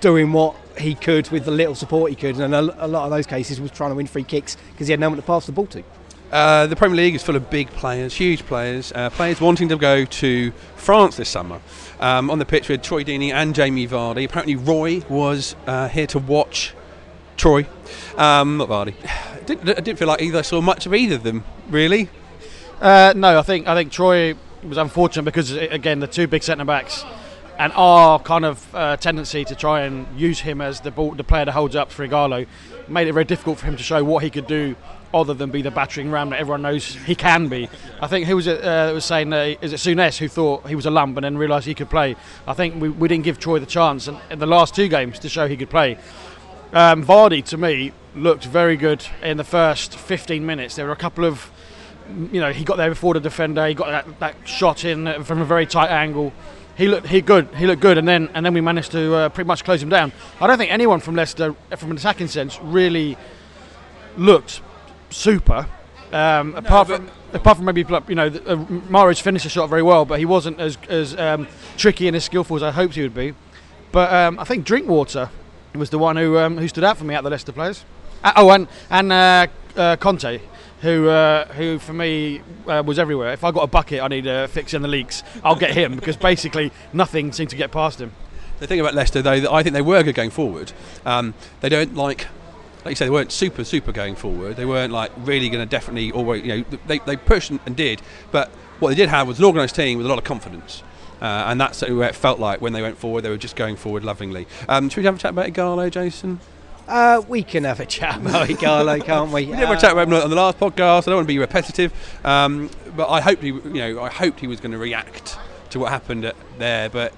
doing 0.00 0.32
what 0.32 0.56
he 0.78 0.94
could 0.94 1.28
with 1.30 1.44
the 1.44 1.50
little 1.50 1.74
support 1.74 2.10
he 2.10 2.16
could, 2.16 2.40
and 2.40 2.54
a, 2.54 2.86
a 2.86 2.88
lot 2.88 3.04
of 3.04 3.10
those 3.10 3.26
cases 3.26 3.60
was 3.60 3.72
trying 3.72 3.90
to 3.90 3.96
win 3.96 4.06
free 4.06 4.24
kicks 4.24 4.56
because 4.72 4.86
he 4.86 4.92
had 4.92 5.00
no 5.00 5.10
one 5.10 5.18
to 5.18 5.22
pass 5.22 5.44
the 5.44 5.52
ball 5.52 5.66
to. 5.66 5.82
Uh, 6.30 6.66
the 6.66 6.76
Premier 6.76 6.96
League 6.96 7.14
is 7.14 7.22
full 7.22 7.36
of 7.36 7.48
big 7.48 7.68
players, 7.70 8.14
huge 8.14 8.44
players, 8.44 8.92
uh, 8.94 9.08
players 9.10 9.40
wanting 9.40 9.68
to 9.68 9.76
go 9.76 10.04
to 10.04 10.50
France 10.76 11.16
this 11.16 11.28
summer. 11.28 11.60
Um, 12.00 12.30
on 12.30 12.38
the 12.38 12.44
pitch 12.44 12.68
with 12.68 12.82
Troy 12.82 13.02
Deeney 13.02 13.32
and 13.32 13.54
Jamie 13.54 13.88
Vardy. 13.88 14.24
Apparently, 14.24 14.54
Roy 14.54 15.02
was 15.08 15.56
uh, 15.66 15.88
here 15.88 16.06
to 16.08 16.20
watch 16.20 16.74
Troy, 17.36 17.66
um, 18.16 18.58
not 18.58 18.68
Vardy. 18.68 18.94
Didn't, 19.46 19.68
I 19.70 19.80
didn't 19.80 19.98
feel 19.98 20.08
like 20.08 20.20
either 20.20 20.42
saw 20.42 20.60
much 20.60 20.84
of 20.84 20.94
either 20.94 21.14
of 21.14 21.22
them, 21.22 21.42
really. 21.70 22.10
Uh, 22.82 23.14
no, 23.16 23.38
I 23.38 23.42
think 23.42 23.66
I 23.66 23.74
think 23.74 23.90
Troy 23.90 24.34
was 24.62 24.76
unfortunate 24.76 25.22
because 25.22 25.52
again 25.52 26.00
the 26.00 26.06
two 26.06 26.26
big 26.26 26.42
centre 26.42 26.66
backs 26.66 27.04
and 27.58 27.72
our 27.74 28.20
kind 28.20 28.44
of 28.44 28.74
uh, 28.74 28.96
tendency 28.96 29.44
to 29.44 29.54
try 29.54 29.82
and 29.82 30.06
use 30.18 30.40
him 30.40 30.60
as 30.60 30.80
the 30.80 30.92
ball, 30.92 31.10
the 31.10 31.24
player 31.24 31.44
that 31.44 31.52
holds 31.52 31.74
up 31.74 31.90
for 31.90 32.06
Ighalo 32.06 32.46
made 32.86 33.08
it 33.08 33.12
very 33.12 33.24
difficult 33.24 33.58
for 33.58 33.66
him 33.66 33.76
to 33.76 33.82
show 33.82 34.02
what 34.04 34.22
he 34.22 34.30
could 34.30 34.46
do 34.46 34.76
other 35.12 35.34
than 35.34 35.50
be 35.50 35.62
the 35.62 35.70
battering 35.70 36.10
ram 36.10 36.30
that 36.30 36.38
everyone 36.38 36.62
knows 36.62 36.94
he 36.94 37.14
can 37.14 37.48
be. 37.48 37.68
I 38.00 38.06
think 38.06 38.26
who 38.26 38.36
was 38.36 38.46
it 38.46 38.60
uh, 38.60 38.86
that 38.86 38.92
was 38.92 39.04
saying 39.04 39.32
uh, 39.32 39.54
is 39.60 39.72
it 39.72 39.76
Souness 39.76 40.18
who 40.18 40.28
thought 40.28 40.68
he 40.68 40.74
was 40.74 40.86
a 40.86 40.90
lump 40.90 41.16
and 41.16 41.24
then 41.24 41.36
realised 41.36 41.66
he 41.66 41.74
could 41.74 41.90
play. 41.90 42.14
I 42.46 42.54
think 42.54 42.80
we, 42.80 42.88
we 42.90 43.08
didn't 43.08 43.24
give 43.24 43.38
Troy 43.38 43.58
the 43.58 43.66
chance 43.66 44.06
in, 44.06 44.18
in 44.30 44.38
the 44.38 44.46
last 44.46 44.74
two 44.74 44.86
games 44.86 45.18
to 45.20 45.28
show 45.28 45.48
he 45.48 45.56
could 45.56 45.70
play. 45.70 45.98
Um, 46.72 47.04
Vardy 47.04 47.42
to 47.46 47.56
me 47.56 47.92
looked 48.14 48.44
very 48.44 48.76
good 48.76 49.04
in 49.22 49.36
the 49.36 49.44
first 49.44 49.96
15 49.96 50.44
minutes. 50.44 50.76
There 50.76 50.86
were 50.86 50.92
a 50.92 50.96
couple 50.96 51.24
of 51.24 51.50
you 52.32 52.40
know 52.40 52.52
he 52.52 52.64
got 52.64 52.76
there 52.76 52.90
before 52.90 53.14
the 53.14 53.20
defender. 53.20 53.66
He 53.66 53.74
got 53.74 53.88
that, 53.88 54.20
that 54.20 54.48
shot 54.48 54.84
in 54.84 55.24
from 55.24 55.40
a 55.40 55.44
very 55.44 55.66
tight 55.66 55.90
angle 55.90 56.32
he 56.78 56.86
looked 56.86 57.08
he 57.08 57.20
good. 57.20 57.48
He 57.56 57.66
looked 57.66 57.82
good, 57.82 57.98
and 57.98 58.06
then 58.06 58.30
and 58.34 58.46
then 58.46 58.54
we 58.54 58.60
managed 58.60 58.92
to 58.92 59.14
uh, 59.14 59.28
pretty 59.30 59.48
much 59.48 59.64
close 59.64 59.82
him 59.82 59.88
down. 59.88 60.12
I 60.40 60.46
don't 60.46 60.56
think 60.56 60.70
anyone 60.70 61.00
from 61.00 61.16
Leicester, 61.16 61.54
from 61.76 61.90
an 61.90 61.96
attacking 61.96 62.28
sense, 62.28 62.58
really 62.62 63.18
looked 64.16 64.60
super. 65.10 65.66
Um, 66.12 66.52
no, 66.52 66.58
apart 66.58 66.86
from 66.86 67.10
apart 67.32 67.56
from 67.56 67.66
maybe 67.66 67.80
you 67.80 68.14
know 68.14 68.26
uh, 68.28 68.56
Mahrez 68.88 69.20
finished 69.20 69.42
the 69.42 69.50
shot 69.50 69.68
very 69.68 69.82
well, 69.82 70.04
but 70.04 70.20
he 70.20 70.24
wasn't 70.24 70.60
as 70.60 70.78
as 70.88 71.18
um, 71.18 71.48
tricky 71.76 72.06
and 72.06 72.16
as 72.16 72.24
skillful 72.24 72.56
as 72.56 72.62
I 72.62 72.70
hoped 72.70 72.94
he 72.94 73.02
would 73.02 73.14
be. 73.14 73.34
But 73.90 74.12
um, 74.12 74.38
I 74.38 74.44
think 74.44 74.64
Drinkwater 74.64 75.30
was 75.74 75.90
the 75.90 75.98
one 75.98 76.16
who 76.16 76.38
um, 76.38 76.58
who 76.58 76.68
stood 76.68 76.84
out 76.84 76.96
for 76.96 77.04
me 77.04 77.14
out 77.14 77.18
of 77.18 77.24
the 77.24 77.30
Leicester 77.30 77.52
players. 77.52 77.84
Uh, 78.22 78.32
oh, 78.36 78.50
and 78.50 78.68
and 78.88 79.12
uh, 79.12 79.46
uh 79.76 79.96
Kanté 79.96 80.40
who 80.80 81.08
uh, 81.08 81.46
who 81.52 81.78
for 81.78 81.92
me 81.92 82.40
uh, 82.66 82.82
was 82.84 82.98
everywhere. 82.98 83.32
If 83.32 83.44
I 83.44 83.50
got 83.50 83.62
a 83.62 83.66
bucket, 83.66 84.00
I 84.00 84.08
need 84.08 84.26
a 84.26 84.48
fix 84.48 84.74
in 84.74 84.82
the 84.82 84.88
leaks. 84.88 85.22
I'll 85.42 85.56
get 85.56 85.72
him 85.72 85.96
because 85.96 86.16
basically 86.16 86.72
nothing 86.92 87.32
seemed 87.32 87.50
to 87.50 87.56
get 87.56 87.72
past 87.72 88.00
him. 88.00 88.12
The 88.60 88.66
thing 88.66 88.80
about 88.80 88.94
Leicester, 88.94 89.22
though, 89.22 89.52
I 89.52 89.62
think 89.62 89.72
they 89.72 89.82
were 89.82 90.02
good 90.02 90.14
going 90.14 90.30
forward. 90.30 90.72
Um, 91.04 91.34
they 91.60 91.68
don't 91.68 91.94
like. 91.94 92.26
Like 92.84 92.92
you 92.92 92.96
say, 92.96 93.06
they 93.06 93.10
weren't 93.10 93.32
super, 93.32 93.64
super 93.64 93.90
going 93.90 94.14
forward. 94.14 94.56
They 94.56 94.64
weren't 94.64 94.92
like 94.92 95.10
really 95.18 95.48
going 95.48 95.62
to 95.62 95.68
definitely 95.68 96.12
always, 96.12 96.44
you 96.44 96.58
know, 96.58 96.64
they, 96.86 97.00
they 97.00 97.16
pushed 97.16 97.50
and, 97.50 97.76
did. 97.76 98.00
But 98.30 98.50
what 98.78 98.90
they 98.90 98.94
did 98.94 99.08
have 99.08 99.26
was 99.26 99.40
an 99.40 99.44
organised 99.44 99.74
team 99.74 99.98
with 99.98 100.06
a 100.06 100.08
lot 100.08 100.16
of 100.16 100.24
confidence. 100.24 100.84
Uh, 101.20 101.24
and 101.48 101.60
that's 101.60 101.82
what 101.82 101.90
it 101.90 102.14
felt 102.14 102.38
like 102.38 102.60
when 102.60 102.72
they 102.72 102.80
went 102.80 102.96
forward. 102.96 103.22
They 103.22 103.30
were 103.30 103.36
just 103.36 103.56
going 103.56 103.74
forward 103.76 104.04
lovingly. 104.04 104.46
Um, 104.68 104.88
should 104.88 104.98
we 104.98 105.04
have 105.06 105.16
a 105.16 105.18
chat 105.18 105.32
about 105.32 105.48
Ighalo, 105.48 105.90
Jason? 105.90 106.40
Uh, 106.88 107.22
we 107.28 107.42
can 107.42 107.64
have 107.64 107.80
a 107.80 107.86
chat 107.86 108.16
about 108.20 108.48
Ighalo, 108.48 109.04
can't 109.04 109.30
we? 109.30 109.44
we 109.44 109.52
never 109.52 109.74
uh, 109.74 109.76
chat 109.76 109.92
about 109.92 110.08
him 110.08 110.14
on 110.14 110.30
the 110.30 110.36
last 110.36 110.58
podcast. 110.58 111.02
I 111.02 111.10
don't 111.10 111.16
want 111.16 111.26
to 111.26 111.34
be 111.34 111.38
repetitive, 111.38 111.92
um, 112.24 112.70
but 112.96 113.08
I 113.10 113.20
hoped 113.20 113.42
he, 113.42 113.48
you 113.48 113.60
know, 113.60 114.02
I 114.02 114.08
hoped 114.08 114.40
he 114.40 114.46
was 114.46 114.58
going 114.58 114.72
to 114.72 114.78
react 114.78 115.38
to 115.70 115.78
what 115.78 115.92
happened 115.92 116.32
there. 116.56 116.88
But 116.88 117.12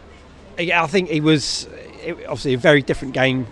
yeah, 0.58 0.82
I 0.82 0.88
think 0.88 1.08
he 1.08 1.20
was 1.20 1.69
it, 2.02 2.14
obviously 2.26 2.55
a 2.55 2.58
very 2.58 2.82
different 2.82 3.14
game 3.14 3.46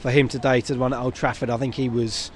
for 0.00 0.10
him 0.10 0.28
today 0.28 0.62
to 0.62 0.72
the 0.72 0.80
one 0.80 0.94
at 0.94 0.98
Old 0.98 1.14
Trafford. 1.14 1.50
I 1.50 1.58
think 1.58 1.74
he 1.74 1.90
was 1.90 2.30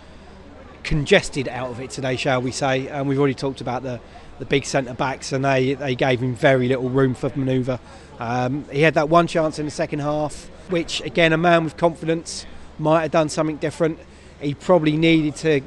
congested 0.82 1.48
out 1.48 1.70
of 1.70 1.80
it 1.80 1.88
today, 1.88 2.16
shall 2.16 2.42
we 2.42 2.50
say? 2.50 2.88
And 2.88 3.08
we've 3.08 3.18
already 3.18 3.34
talked 3.34 3.62
about 3.62 3.82
the 3.82 4.00
the 4.38 4.44
big 4.44 4.66
centre 4.66 4.92
backs, 4.92 5.32
and 5.32 5.42
they 5.42 5.72
they 5.72 5.94
gave 5.94 6.20
him 6.20 6.34
very 6.34 6.68
little 6.68 6.90
room 6.90 7.14
for 7.14 7.30
manoeuvre. 7.34 7.80
Um, 8.18 8.66
he 8.70 8.82
had 8.82 8.92
that 8.94 9.08
one 9.08 9.26
chance 9.26 9.58
in 9.58 9.64
the 9.64 9.70
second 9.70 10.00
half, 10.00 10.50
which 10.68 11.00
again, 11.00 11.32
a 11.32 11.38
man 11.38 11.64
with 11.64 11.78
confidence 11.78 12.44
might 12.78 13.02
have 13.02 13.10
done 13.10 13.28
something 13.28 13.56
different. 13.56 13.98
He 14.40 14.54
probably 14.54 14.96
needed 14.96 15.36
to 15.36 15.60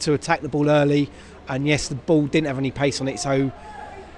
to 0.00 0.12
attack 0.12 0.40
the 0.40 0.48
ball 0.48 0.68
early, 0.68 1.10
and 1.48 1.66
yes, 1.66 1.88
the 1.88 1.94
ball 1.94 2.26
didn't 2.26 2.48
have 2.48 2.58
any 2.58 2.70
pace 2.70 3.00
on 3.00 3.08
it, 3.08 3.18
so 3.20 3.52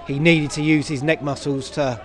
he 0.06 0.18
needed 0.18 0.50
to 0.52 0.62
use 0.62 0.88
his 0.88 1.02
neck 1.02 1.22
muscles 1.22 1.70
to 1.70 2.00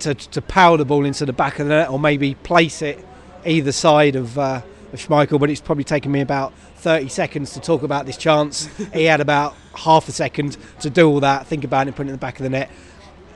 to, 0.00 0.14
to 0.14 0.42
power 0.42 0.76
the 0.76 0.84
ball 0.84 1.04
into 1.04 1.24
the 1.24 1.32
back 1.32 1.58
of 1.58 1.66
the 1.66 1.74
net, 1.74 1.90
or 1.90 1.98
maybe 1.98 2.34
place 2.34 2.82
it 2.82 3.04
either 3.44 3.72
side 3.72 4.16
of, 4.16 4.38
uh, 4.38 4.60
of 4.92 4.98
Schmeichel. 4.98 5.40
But 5.40 5.50
it's 5.50 5.60
probably 5.60 5.84
taken 5.84 6.12
me 6.12 6.20
about 6.20 6.52
30 6.76 7.08
seconds 7.08 7.54
to 7.54 7.60
talk 7.60 7.82
about 7.82 8.06
this 8.06 8.16
chance. 8.16 8.66
he 8.92 9.04
had 9.04 9.20
about 9.20 9.56
half 9.74 10.08
a 10.08 10.12
second 10.12 10.56
to 10.80 10.90
do 10.90 11.08
all 11.08 11.20
that, 11.20 11.46
think 11.46 11.64
about 11.64 11.86
it, 11.86 11.88
and 11.88 11.96
put 11.96 12.06
it 12.06 12.10
in 12.10 12.12
the 12.12 12.18
back 12.18 12.38
of 12.38 12.44
the 12.44 12.50
net 12.50 12.70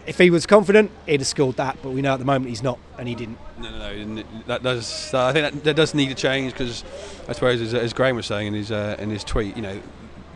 if 0.06 0.19
he 0.19 0.31
was 0.31 0.46
confident, 0.46 0.90
he'd 1.06 1.20
have 1.20 1.26
scored 1.26 1.56
that. 1.56 1.78
But 1.82 1.90
we 1.90 2.02
know 2.02 2.14
at 2.14 2.19
the 2.19 2.25
moment 2.25 2.49
he's 2.49 2.62
not, 2.62 2.78
and 2.99 3.08
he 3.08 3.14
didn't. 3.14 3.38
No, 3.58 3.70
no, 3.70 4.04
no. 4.04 4.22
That 4.46 4.62
does. 4.62 5.12
Uh, 5.14 5.26
I 5.26 5.32
think 5.32 5.54
that, 5.54 5.64
that, 5.64 5.76
does 5.76 5.94
need 5.94 6.08
to 6.08 6.14
change 6.14 6.52
because 6.52 6.84
I 7.28 7.32
suppose, 7.32 7.60
as, 7.60 7.75
as 7.75 7.93
Graham 7.93 8.16
was 8.16 8.26
saying 8.26 8.49
in 8.49 8.54
his 8.54 8.72
uh, 8.72 8.96
in 8.99 9.10
his 9.10 9.25
tweet, 9.25 9.56
you 9.56 9.62
know, 9.62 9.81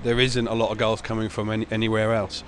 there 0.02 0.20
isn't 0.20 0.46
a 0.46 0.54
lot 0.54 0.70
of 0.70 0.78
goals 0.78 1.00
coming 1.00 1.28
from 1.28 1.50
any, 1.50 1.66
anywhere 1.70 2.14
else. 2.14 2.44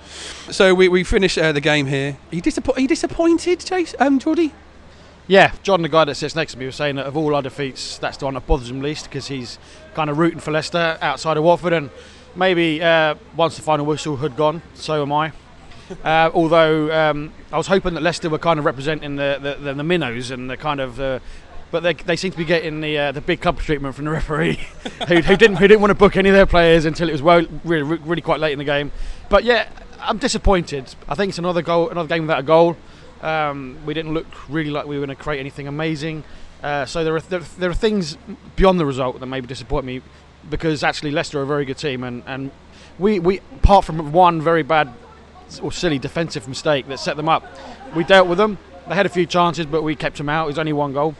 So 0.49 0.73
we, 0.73 0.87
we 0.87 1.03
finished 1.03 1.37
uh, 1.37 1.51
the 1.51 1.61
game 1.61 1.87
here. 1.87 2.17
Are 2.31 2.35
you, 2.35 2.41
disappo- 2.41 2.77
are 2.77 2.79
you 2.79 2.87
disappointed, 2.87 3.59
Chase, 3.59 3.93
um, 3.99 4.17
Geordie? 4.19 4.53
Yeah, 5.27 5.51
John, 5.61 5.81
the 5.81 5.89
guy 5.89 6.05
that 6.05 6.15
sits 6.15 6.35
next 6.35 6.53
to 6.53 6.57
me, 6.57 6.65
was 6.65 6.75
saying 6.75 6.95
that 6.95 7.05
of 7.05 7.15
all 7.15 7.35
our 7.35 7.41
defeats, 7.41 7.97
that's 7.97 8.17
the 8.17 8.25
one 8.25 8.33
that 8.33 8.47
bothers 8.47 8.69
him 8.69 8.81
least 8.81 9.05
because 9.05 9.27
he's 9.27 9.59
kind 9.93 10.09
of 10.09 10.17
rooting 10.17 10.39
for 10.39 10.51
Leicester 10.51 10.97
outside 11.01 11.37
of 11.37 11.43
Watford, 11.43 11.73
and 11.73 11.89
maybe 12.35 12.81
uh, 12.81 13.15
once 13.35 13.55
the 13.55 13.61
final 13.61 13.85
whistle 13.85 14.17
had 14.17 14.35
gone, 14.35 14.61
so 14.73 15.01
am 15.01 15.11
I. 15.11 15.33
Uh, 16.03 16.29
although 16.33 16.91
um, 16.91 17.33
I 17.51 17.57
was 17.57 17.67
hoping 17.67 17.93
that 17.95 18.01
Leicester 18.01 18.29
were 18.29 18.37
kind 18.37 18.59
of 18.59 18.65
representing 18.65 19.15
the 19.15 19.39
the, 19.41 19.55
the, 19.55 19.73
the 19.73 19.83
minnows 19.83 20.31
and 20.31 20.49
the 20.49 20.57
kind 20.57 20.79
of 20.79 20.99
uh, 20.99 21.19
but 21.71 21.83
they, 21.83 21.93
they 21.93 22.15
seem 22.15 22.31
to 22.31 22.37
be 22.37 22.45
getting 22.45 22.81
the 22.81 22.97
uh, 22.97 23.11
the 23.11 23.21
big 23.21 23.41
club 23.41 23.59
treatment 23.59 23.95
from 23.95 24.05
the 24.05 24.11
referee, 24.11 24.55
who, 25.07 25.15
who, 25.21 25.35
didn't 25.35 25.57
who 25.57 25.67
didn't 25.67 25.81
want 25.81 25.91
to 25.91 25.95
book 25.95 26.17
any 26.17 26.29
of 26.29 26.35
their 26.35 26.45
players 26.45 26.85
until 26.85 27.09
it 27.09 27.11
was 27.11 27.21
well 27.21 27.45
really 27.63 27.83
really 27.83 28.21
quite 28.21 28.39
late 28.39 28.53
in 28.53 28.59
the 28.59 28.65
game. 28.65 28.91
But 29.29 29.43
yeah, 29.43 29.69
I'm 29.99 30.17
disappointed. 30.17 30.93
I 31.07 31.15
think 31.15 31.29
it's 31.29 31.37
another 31.37 31.61
goal, 31.61 31.89
another 31.89 32.09
game 32.09 32.23
without 32.23 32.39
a 32.39 32.43
goal. 32.43 32.77
Um, 33.21 33.77
we 33.85 33.93
didn't 33.93 34.13
look 34.13 34.27
really 34.49 34.69
like 34.69 34.85
we 34.85 34.97
were 34.97 35.05
going 35.05 35.15
to 35.15 35.21
create 35.21 35.39
anything 35.39 35.67
amazing. 35.67 36.23
Uh, 36.63 36.85
so 36.85 37.03
there 37.03 37.15
are 37.15 37.21
there, 37.21 37.39
there, 37.39 37.69
are 37.69 37.75
things 37.75 38.17
beyond 38.55 38.79
the 38.79 38.85
result 38.85 39.19
that 39.19 39.25
maybe 39.25 39.47
disappoint 39.47 39.85
me 39.85 40.01
because 40.49 40.83
actually 40.83 41.11
Leicester 41.11 41.39
are 41.39 41.43
a 41.43 41.47
very 41.47 41.65
good 41.65 41.77
team 41.77 42.03
and, 42.03 42.23
and 42.25 42.51
we, 42.97 43.19
we 43.19 43.39
apart 43.55 43.85
from 43.85 44.11
one 44.11 44.41
very 44.41 44.63
bad 44.63 44.93
or 45.57 45.71
silly 45.71 45.97
defensive 45.97 46.47
mistake 46.47 46.87
that 46.89 46.99
set 46.99 47.17
them 47.17 47.27
up. 47.29 47.43
We 47.95 48.03
dealt 48.03 48.27
with 48.27 48.37
them. 48.37 48.59
They 48.87 48.95
had 48.95 49.05
a 49.05 49.09
few 49.09 49.25
chances, 49.25 49.65
but 49.65 49.81
we 49.81 49.95
kept 49.95 50.17
them 50.17 50.29
out. 50.29 50.43
It 50.45 50.47
was 50.47 50.59
only 50.59 50.73
one 50.73 50.93
goal. 50.93 51.15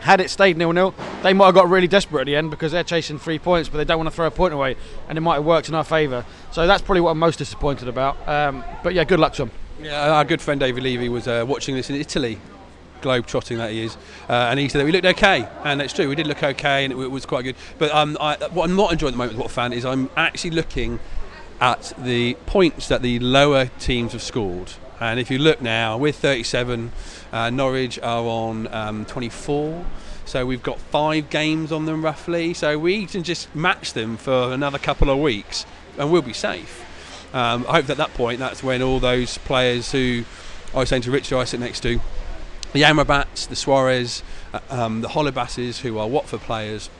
Had 0.00 0.20
it 0.20 0.30
stayed 0.30 0.56
nil-nil, 0.56 0.94
they 1.22 1.32
might 1.32 1.46
have 1.46 1.54
got 1.56 1.68
really 1.68 1.88
desperate 1.88 2.20
at 2.20 2.26
the 2.26 2.36
end 2.36 2.50
because 2.50 2.70
they're 2.70 2.84
chasing 2.84 3.18
three 3.18 3.38
points, 3.38 3.68
but 3.68 3.78
they 3.78 3.84
don't 3.84 3.98
want 3.98 4.08
to 4.08 4.14
throw 4.14 4.26
a 4.26 4.30
point 4.30 4.54
away, 4.54 4.76
and 5.08 5.18
it 5.18 5.20
might 5.20 5.34
have 5.34 5.44
worked 5.44 5.68
in 5.68 5.74
our 5.74 5.82
favour. 5.82 6.24
So 6.52 6.68
that's 6.68 6.82
probably 6.82 7.00
what 7.00 7.10
I'm 7.10 7.18
most 7.18 7.38
disappointed 7.38 7.88
about. 7.88 8.16
Um, 8.28 8.62
but 8.84 8.94
yeah, 8.94 9.02
good 9.02 9.18
luck 9.18 9.32
to 9.34 9.46
them. 9.46 9.50
Yeah, 9.80 10.12
our 10.12 10.24
good 10.24 10.40
friend 10.40 10.60
David 10.60 10.84
Levy 10.84 11.08
was 11.08 11.26
uh, 11.26 11.44
watching 11.48 11.74
this 11.74 11.90
in 11.90 11.96
Italy 11.96 12.38
globe 13.00 13.26
trotting 13.26 13.58
that 13.58 13.70
he 13.70 13.82
is, 13.82 13.96
uh, 14.28 14.32
and 14.32 14.58
he 14.58 14.68
said 14.68 14.80
that 14.80 14.84
we 14.84 14.92
looked 14.92 15.06
okay, 15.06 15.48
and 15.64 15.80
that's 15.80 15.92
true, 15.92 16.08
we 16.08 16.16
did 16.16 16.26
look 16.26 16.42
okay, 16.42 16.84
and 16.84 16.92
it, 16.92 16.96
it 16.96 17.10
was 17.10 17.24
quite 17.26 17.42
good. 17.42 17.54
But 17.78 17.92
um, 17.92 18.16
I, 18.20 18.36
what 18.52 18.68
I'm 18.68 18.76
not 18.76 18.92
enjoying 18.92 19.10
at 19.10 19.14
the 19.14 19.18
moment 19.18 19.38
what 19.38 19.50
fan 19.50 19.72
is 19.72 19.84
I'm 19.84 20.10
actually 20.16 20.50
looking 20.50 20.98
at 21.60 21.92
the 21.98 22.34
points 22.46 22.88
that 22.88 23.02
the 23.02 23.18
lower 23.18 23.66
teams 23.78 24.12
have 24.12 24.22
scored. 24.22 24.72
And 25.00 25.20
if 25.20 25.30
you 25.30 25.38
look 25.38 25.60
now, 25.60 25.96
we're 25.96 26.12
37, 26.12 26.92
uh, 27.32 27.50
Norwich 27.50 27.98
are 28.00 28.24
on 28.24 28.72
um, 28.72 29.04
24. 29.04 29.84
So 30.24 30.44
we've 30.44 30.62
got 30.62 30.78
five 30.78 31.30
games 31.30 31.72
on 31.72 31.86
them 31.86 32.04
roughly. 32.04 32.52
So 32.54 32.78
we 32.78 33.06
can 33.06 33.22
just 33.22 33.54
match 33.54 33.92
them 33.92 34.16
for 34.16 34.52
another 34.52 34.78
couple 34.78 35.08
of 35.10 35.18
weeks 35.18 35.64
and 35.96 36.12
we'll 36.12 36.22
be 36.22 36.32
safe. 36.32 36.84
Um, 37.34 37.64
I 37.68 37.76
hope 37.76 37.86
that 37.86 37.92
at 37.92 37.98
that 37.98 38.14
point, 38.14 38.38
that's 38.38 38.62
when 38.62 38.82
all 38.82 39.00
those 39.00 39.38
players 39.38 39.92
who 39.92 40.24
I 40.74 40.78
was 40.78 40.88
saying 40.88 41.02
to 41.02 41.10
Richard, 41.10 41.38
I 41.38 41.44
sit 41.44 41.60
next 41.60 41.80
to, 41.80 42.00
the 42.72 42.82
Amrabats, 42.82 43.48
the 43.48 43.56
Suarez, 43.56 44.22
uh, 44.52 44.60
um, 44.70 45.00
the 45.00 45.08
Holebasses, 45.08 45.80
who 45.80 45.98
are 45.98 46.06
Watford 46.06 46.40
players, 46.40 46.90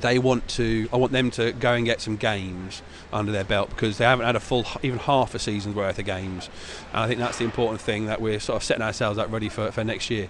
they 0.00 0.18
want 0.18 0.46
to. 0.48 0.88
I 0.92 0.96
want 0.96 1.12
them 1.12 1.30
to 1.32 1.52
go 1.52 1.72
and 1.72 1.84
get 1.84 2.00
some 2.00 2.16
games 2.16 2.82
under 3.12 3.32
their 3.32 3.44
belt 3.44 3.70
because 3.70 3.98
they 3.98 4.04
haven't 4.04 4.26
had 4.26 4.36
a 4.36 4.40
full, 4.40 4.64
even 4.82 4.98
half 5.00 5.34
a 5.34 5.38
season's 5.38 5.74
worth 5.74 5.98
of 5.98 6.04
games, 6.04 6.48
and 6.92 7.02
I 7.02 7.08
think 7.08 7.18
that's 7.18 7.38
the 7.38 7.44
important 7.44 7.80
thing 7.80 8.06
that 8.06 8.20
we're 8.20 8.40
sort 8.40 8.56
of 8.56 8.62
setting 8.62 8.82
ourselves 8.82 9.18
up 9.18 9.32
ready 9.32 9.48
for, 9.48 9.72
for 9.72 9.82
next 9.82 10.10
year. 10.10 10.28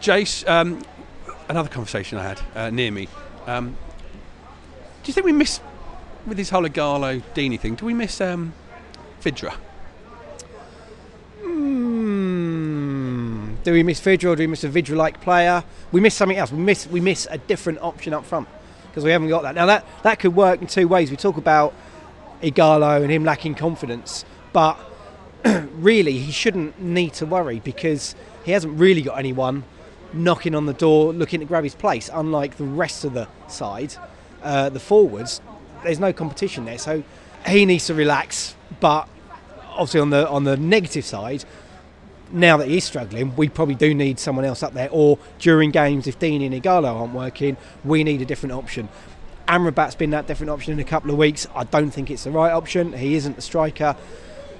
Jace, 0.00 0.48
um, 0.48 0.82
another 1.48 1.68
conversation 1.68 2.18
I 2.18 2.22
had 2.22 2.40
uh, 2.54 2.70
near 2.70 2.90
me. 2.90 3.08
Um, 3.46 3.76
do 5.02 5.08
you 5.08 5.12
think 5.12 5.26
we 5.26 5.32
miss 5.32 5.60
with 6.26 6.36
this 6.36 6.50
whole 6.50 6.64
Ighalo 6.64 7.22
Deeney 7.34 7.58
thing? 7.58 7.74
Do 7.74 7.86
we 7.86 7.94
miss 7.94 8.20
um, 8.20 8.54
Vydra? 9.20 9.54
Mm, 11.42 12.04
Do 13.64 13.72
we 13.72 13.82
miss 13.82 14.00
Vydra 14.00 14.30
or 14.30 14.36
do 14.36 14.44
we 14.44 14.46
miss 14.46 14.64
a 14.64 14.68
Vydra-like 14.68 15.20
player? 15.20 15.64
We 15.92 16.00
miss 16.00 16.14
something 16.14 16.38
else. 16.38 16.52
We 16.52 16.58
miss 16.58 16.86
we 16.86 17.00
miss 17.00 17.26
a 17.30 17.38
different 17.38 17.80
option 17.80 18.14
up 18.14 18.24
front 18.24 18.48
because 18.94 19.04
we 19.04 19.10
haven't 19.10 19.28
got 19.28 19.42
that. 19.42 19.56
Now 19.56 19.66
that 19.66 19.84
that 20.04 20.20
could 20.20 20.36
work 20.36 20.60
in 20.60 20.68
two 20.68 20.86
ways. 20.86 21.10
We 21.10 21.16
talk 21.16 21.36
about 21.36 21.74
Ighalo 22.40 23.02
and 23.02 23.10
him 23.10 23.24
lacking 23.24 23.56
confidence, 23.56 24.24
but 24.52 24.78
really 25.44 26.12
he 26.12 26.30
shouldn't 26.30 26.80
need 26.80 27.12
to 27.14 27.26
worry 27.26 27.58
because 27.58 28.14
he 28.44 28.52
hasn't 28.52 28.78
really 28.78 29.02
got 29.02 29.18
anyone 29.18 29.64
knocking 30.12 30.54
on 30.54 30.66
the 30.66 30.72
door 30.72 31.12
looking 31.12 31.40
to 31.40 31.46
grab 31.46 31.64
his 31.64 31.74
place. 31.74 32.08
Unlike 32.12 32.56
the 32.56 32.64
rest 32.64 33.04
of 33.04 33.14
the 33.14 33.26
side, 33.48 33.96
uh, 34.44 34.68
the 34.68 34.78
forwards, 34.78 35.40
there's 35.82 35.98
no 35.98 36.12
competition 36.12 36.64
there, 36.64 36.78
so 36.78 37.02
he 37.48 37.66
needs 37.66 37.86
to 37.86 37.94
relax. 37.94 38.54
But 38.78 39.08
obviously 39.70 39.98
on 39.98 40.10
the 40.10 40.28
on 40.28 40.44
the 40.44 40.56
negative 40.56 41.04
side, 41.04 41.44
now 42.34 42.56
that 42.56 42.68
he's 42.68 42.84
struggling, 42.84 43.34
we 43.36 43.48
probably 43.48 43.76
do 43.76 43.94
need 43.94 44.18
someone 44.18 44.44
else 44.44 44.62
up 44.62 44.74
there. 44.74 44.88
Or 44.90 45.18
during 45.38 45.70
games, 45.70 46.06
if 46.06 46.18
Dean 46.18 46.42
and 46.42 46.62
Ighalo 46.62 47.00
aren't 47.00 47.14
working, 47.14 47.56
we 47.84 48.04
need 48.04 48.20
a 48.20 48.24
different 48.24 48.52
option. 48.52 48.88
Amrabat's 49.46 49.94
been 49.94 50.10
that 50.10 50.26
different 50.26 50.50
option 50.50 50.72
in 50.72 50.80
a 50.80 50.84
couple 50.84 51.10
of 51.10 51.16
weeks. 51.16 51.46
I 51.54 51.64
don't 51.64 51.90
think 51.90 52.10
it's 52.10 52.24
the 52.24 52.30
right 52.30 52.50
option. 52.50 52.92
He 52.92 53.14
isn't 53.14 53.36
the 53.36 53.42
striker. 53.42 53.96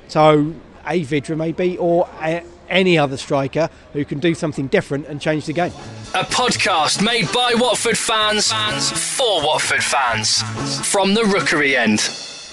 So 0.09 0.55
a 0.87 1.03
Vydra 1.03 1.37
maybe, 1.37 1.77
or 1.79 2.09
a, 2.21 2.45
any 2.69 2.99
other 2.99 3.17
striker 3.17 3.71
who 3.93 4.05
can 4.05 4.21
do 4.21 4.35
something 4.35 4.69
different 4.69 5.07
and 5.07 5.21
change 5.21 5.47
the 5.47 5.53
game. 5.53 5.73
A 6.15 6.25
podcast 6.25 7.05
made 7.05 7.31
by 7.33 7.55
Watford 7.57 7.99
fans, 7.99 8.53
for 9.17 9.45
Watford 9.45 9.83
fans 9.83 10.43
from 10.87 11.15
the 11.15 11.25
Rookery 11.25 11.77
end. 11.77 12.01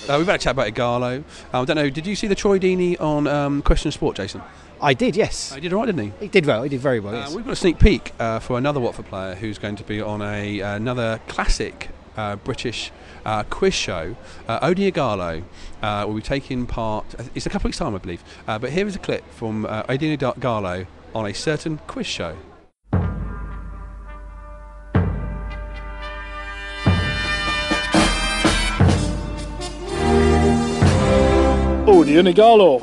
Uh, 0.10 0.16
we've 0.18 0.26
had 0.26 0.36
a 0.36 0.44
chat 0.44 0.52
about 0.54 0.68
Ighalo. 0.68 1.18
Um, 1.18 1.24
I 1.54 1.66
don't 1.66 1.76
know, 1.76 1.90
did 1.90 2.08
you 2.08 2.16
see 2.16 2.28
the 2.28 2.36
Troy 2.36 2.60
Deeney 2.60 3.00
on 3.00 3.28
um, 3.28 3.62
Question 3.62 3.90
of 3.90 3.94
Sport, 3.94 4.18
Jason? 4.18 4.42
I 4.82 4.94
did, 4.96 5.16
yes. 5.16 5.52
Uh, 5.52 5.56
he 5.56 5.62
did 5.62 5.74
all 5.74 5.80
right, 5.80 5.86
didn't 5.86 6.06
he? 6.06 6.12
He 6.22 6.28
did 6.28 6.46
well. 6.46 6.64
He 6.64 6.70
did 6.70 6.82
very 6.82 7.00
well. 7.00 7.14
Uh, 7.16 7.20
Yes. 7.20 7.36
we've 7.36 7.46
got 7.46 7.52
a 7.52 7.56
sneak 7.56 7.78
peek 7.80 8.12
uh, 8.20 8.40
for 8.40 8.58
another 8.58 8.80
Watford 8.80 9.06
player 9.06 9.36
who's 9.36 9.60
going 9.60 9.76
to 9.76 9.84
be 9.84 10.02
on 10.02 10.22
a 10.24 10.60
another 10.62 11.22
classic 11.28 11.90
uh, 12.18 12.36
British 12.38 12.92
uh, 13.26 13.44
quiz 13.44 13.76
show. 13.76 14.16
Uh, 14.48 14.58
Odi 14.64 14.92
Ighalo 14.92 15.44
uh, 15.84 16.04
will 16.08 16.16
be 16.16 16.22
taking 16.22 16.66
part. 16.66 17.06
It's 17.36 17.46
a 17.46 17.50
couple 17.50 17.68
of 17.68 17.70
weeks' 17.70 17.78
time, 17.78 17.94
I 17.94 18.00
believe. 18.00 18.24
Uh, 18.48 18.58
but 18.58 18.72
here 18.72 18.88
is 18.88 18.96
a 18.96 19.00
clip 19.00 19.24
from 19.32 19.66
uh, 19.68 19.84
Odi 19.88 20.18
Ighalo 20.18 20.88
on 21.14 21.26
a 21.28 21.34
certain 21.34 21.78
quiz 21.86 22.08
show. 22.08 22.36
Odion 32.02 32.26
Ighalo. 32.34 32.82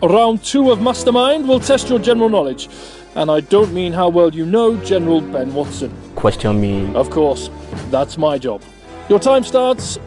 Round 0.00 0.44
two 0.44 0.70
of 0.70 0.80
Mastermind 0.80 1.48
will 1.48 1.58
test 1.58 1.88
your 1.88 1.98
general 1.98 2.28
knowledge. 2.28 2.68
And 3.16 3.28
I 3.28 3.40
don't 3.40 3.72
mean 3.74 3.92
how 3.92 4.08
well 4.08 4.32
you 4.32 4.46
know 4.46 4.76
General 4.84 5.20
Ben 5.20 5.52
Watson. 5.52 5.90
question 6.14 6.60
me 6.60 6.94
Of 6.94 7.10
course, 7.10 7.50
that's 7.90 8.16
my 8.16 8.38
job. 8.38 8.62
Your 9.08 9.18
time 9.18 9.42
starts 9.42 9.98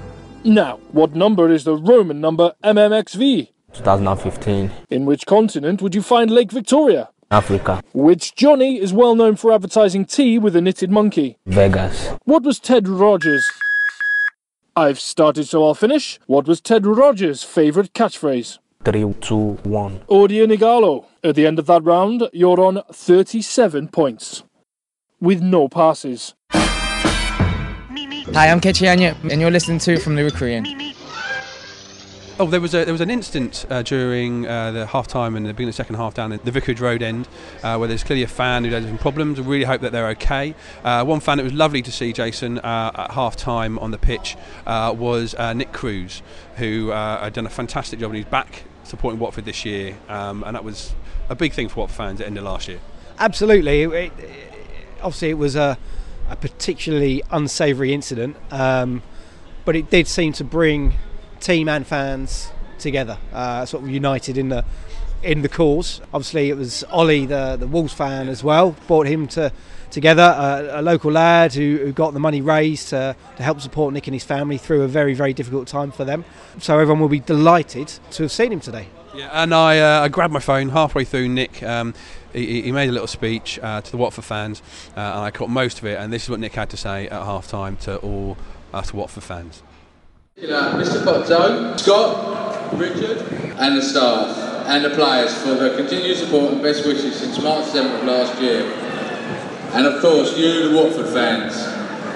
now. 0.46 0.80
What 0.94 1.14
number 1.14 1.52
is 1.52 1.66
the 1.66 1.76
Roman 1.76 2.22
number 2.22 2.54
MMXV? 2.64 3.50
2015 3.74 4.72
In 4.90 5.06
which 5.06 5.26
continent 5.26 5.82
would 5.82 5.94
you 5.94 6.02
find 6.02 6.32
Lake 6.32 6.52
Victoria? 6.54 7.10
Africa 7.32 7.82
Which 7.94 8.34
Johnny 8.34 8.80
is 8.80 8.94
well 8.94 9.14
known 9.16 9.36
for 9.36 9.52
advertising 9.52 10.06
tea 10.06 10.40
with 10.40 10.56
a 10.56 10.62
knitted 10.62 10.90
monkey? 10.90 11.38
Vegas 11.48 12.12
What 12.24 12.44
was 12.44 12.60
Ted 12.60 12.88
Rogers? 12.88 13.46
I've 14.76 15.00
started, 15.00 15.48
so 15.48 15.64
I'll 15.64 15.76
finish. 15.76 16.20
What 16.26 16.48
was 16.48 16.60
Ted 16.60 16.88
Rogers' 16.88 17.44
favourite 17.44 17.94
catchphrase? 17.94 18.58
3 18.84 19.14
2 19.22 19.38
1 19.64 20.00
Odion 20.10 20.52
Ighalo. 20.52 21.06
At 21.24 21.36
the 21.36 21.46
end 21.46 21.60
of 21.60 21.68
that 21.68 21.84
round, 21.84 22.28
you're 22.34 22.60
on 22.60 22.82
37 22.92 23.90
points. 23.90 24.44
With 25.22 25.42
no 25.44 25.70
passes. 25.70 26.34
Hi, 26.52 28.50
I'm 28.50 28.60
Kechi 28.60 28.92
Anya, 28.92 29.16
and 29.30 29.40
you're 29.40 29.52
listening 29.52 29.78
to 29.80 30.00
From 30.00 30.16
the 30.16 30.24
Rookery 30.24 30.56
End. 30.56 30.68
Oh, 32.40 32.48
there 32.48 32.60
was 32.60 32.74
a, 32.74 32.84
there 32.84 32.94
was 32.94 33.02
an 33.02 33.12
instant 33.12 33.64
uh, 33.70 33.84
during 33.84 34.48
uh, 34.48 34.72
the 34.72 34.88
half 34.88 35.08
time 35.08 35.36
and 35.36 35.46
the 35.46 35.54
beginning 35.54 35.70
of 35.70 35.76
the 35.76 35.84
second 35.84 35.96
half 35.98 36.16
down 36.16 36.32
at 36.32 36.44
the 36.44 36.50
Vicarage 36.50 36.82
Road 36.82 37.04
end 37.04 37.28
uh, 37.62 37.78
where 37.78 37.88
there's 37.88 38.04
clearly 38.04 38.24
a 38.24 38.28
fan 38.28 38.64
who 38.64 38.72
had 38.72 38.84
some 38.84 38.98
problems. 38.98 39.40
I 39.40 39.44
really 39.44 39.66
hope 39.66 39.82
that 39.82 39.92
they're 39.92 40.10
okay. 40.10 40.56
Uh, 40.84 41.06
one 41.06 41.20
fan 41.20 41.38
that 41.38 41.44
was 41.44 41.54
lovely 41.54 41.84
to 41.84 41.92
see, 41.92 42.12
Jason, 42.12 42.58
uh, 42.58 42.92
at 42.96 43.12
half 43.12 43.36
time 43.36 43.78
on 43.78 43.92
the 43.92 44.00
pitch 44.00 44.36
uh, 44.66 44.96
was 44.98 45.36
Nick 45.54 45.74
Cruz, 45.74 46.24
who 46.56 46.90
had 46.90 47.34
done 47.34 47.46
a 47.46 47.52
fantastic 47.52 48.00
job 48.00 48.10
and 48.10 48.18
he's 48.18 48.26
back 48.26 48.64
supporting 48.84 49.20
Watford 49.20 49.46
this 49.46 49.64
year. 49.64 49.96
Um, 50.10 50.44
and 50.44 50.56
that 50.56 50.64
was 50.64 50.96
a 51.30 51.36
big 51.36 51.54
thing 51.54 51.70
for 51.70 51.82
Watford 51.82 51.98
fans 51.98 52.20
at 52.20 52.24
the 52.24 52.28
end 52.30 52.40
of 52.40 52.46
last 52.46 52.68
year. 52.68 52.80
Absolutely. 53.20 53.84
It, 53.84 53.94
it, 53.94 54.12
obviously, 55.04 55.30
it 55.30 55.38
was 55.38 55.56
a, 55.56 55.78
a 56.32 56.36
particularly 56.36 57.22
unsavoury 57.30 57.94
incident, 57.94 58.38
um, 58.50 59.04
but 59.66 59.76
it 59.76 59.92
did 59.92 60.08
seem 60.08 60.34
to 60.34 60.44
bring 60.44 60.96
team 61.44 61.68
and 61.68 61.86
fans 61.86 62.52
together, 62.80 63.18
uh, 63.34 63.66
sort 63.66 63.84
of 63.84 63.90
united 63.90 64.38
in 64.38 64.50
the 64.50 64.64
in 65.22 65.42
the 65.42 65.50
cause. 65.50 66.02
Obviously, 66.14 66.50
it 66.50 66.58
was 66.58 66.84
Ollie, 66.86 67.26
the 67.26 67.58
the 67.60 67.68
Wolves 67.68 67.94
fan, 67.94 68.30
as 68.30 68.44
well, 68.44 68.76
brought 68.88 69.08
him 69.08 69.28
to 69.28 69.52
together. 69.92 70.24
Uh, 70.24 70.80
a 70.80 70.82
local 70.82 71.12
lad 71.12 71.54
who, 71.54 71.78
who 71.84 71.92
got 71.92 72.14
the 72.14 72.20
money 72.20 72.42
raised 72.42 72.90
to, 72.90 73.16
to 73.38 73.44
help 73.44 73.62
support 73.62 73.94
Nick 73.94 74.08
and 74.08 74.14
his 74.14 74.24
family 74.24 74.58
through 74.58 74.82
a 74.82 74.88
very 74.88 75.14
very 75.14 75.34
difficult 75.34 75.68
time 75.68 75.92
for 75.92 76.06
them. 76.06 76.26
So 76.60 76.80
everyone 76.80 77.02
will 77.02 77.10
be 77.10 77.20
delighted 77.20 77.88
to 78.12 78.24
have 78.24 78.32
seen 78.32 78.52
him 78.52 78.60
today. 78.60 78.88
Yeah, 79.16 79.30
and 79.32 79.54
I, 79.54 79.80
uh, 79.80 80.06
I 80.06 80.08
grabbed 80.08 80.34
my 80.34 80.40
phone 80.40 80.70
halfway 80.70 81.06
through. 81.06 81.30
Nick, 81.30 81.62
um, 81.62 81.94
he, 82.34 82.64
he 82.64 82.72
made 82.72 82.90
a 82.90 82.92
little 82.92 83.08
speech 83.08 83.60
uh, 83.62 83.80
to 83.80 83.92
the 83.92 83.98
Watford 83.98 84.26
fans, 84.26 84.64
uh, 84.98 85.02
and 85.02 85.20
I 85.20 85.30
caught 85.30 85.52
most 85.52 85.78
of 85.78 85.86
it. 85.86 86.00
And 86.00 86.12
this 86.12 86.24
is 86.24 86.30
what 86.32 86.40
Nick 86.40 86.54
had 86.54 86.72
to 86.72 86.78
say 86.78 87.06
at 87.06 87.24
half 87.24 87.48
time 87.48 87.78
to 87.86 87.98
all 87.98 88.38
us 88.74 88.92
Watford 88.92 89.24
fans. 89.24 89.62
Mr. 90.36 91.04
Pozzo, 91.04 91.80
Scott, 91.80 92.74
Richard, 92.80 93.20
and 93.60 93.78
the 93.78 93.82
staff 93.84 94.36
and 94.68 94.84
the 94.84 94.90
players 94.90 95.32
for 95.44 95.54
their 95.54 95.76
continued 95.76 96.18
support 96.18 96.54
and 96.54 96.62
best 96.64 96.88
wishes 96.88 97.18
since 97.18 97.40
March 97.40 97.66
7th 97.66 98.00
of 98.00 98.04
last 98.06 98.42
year. 98.42 98.64
And 99.74 99.86
of 99.86 100.02
course, 100.02 100.36
you, 100.36 100.70
the 100.70 100.76
Watford 100.76 101.14
fans. 101.14 101.54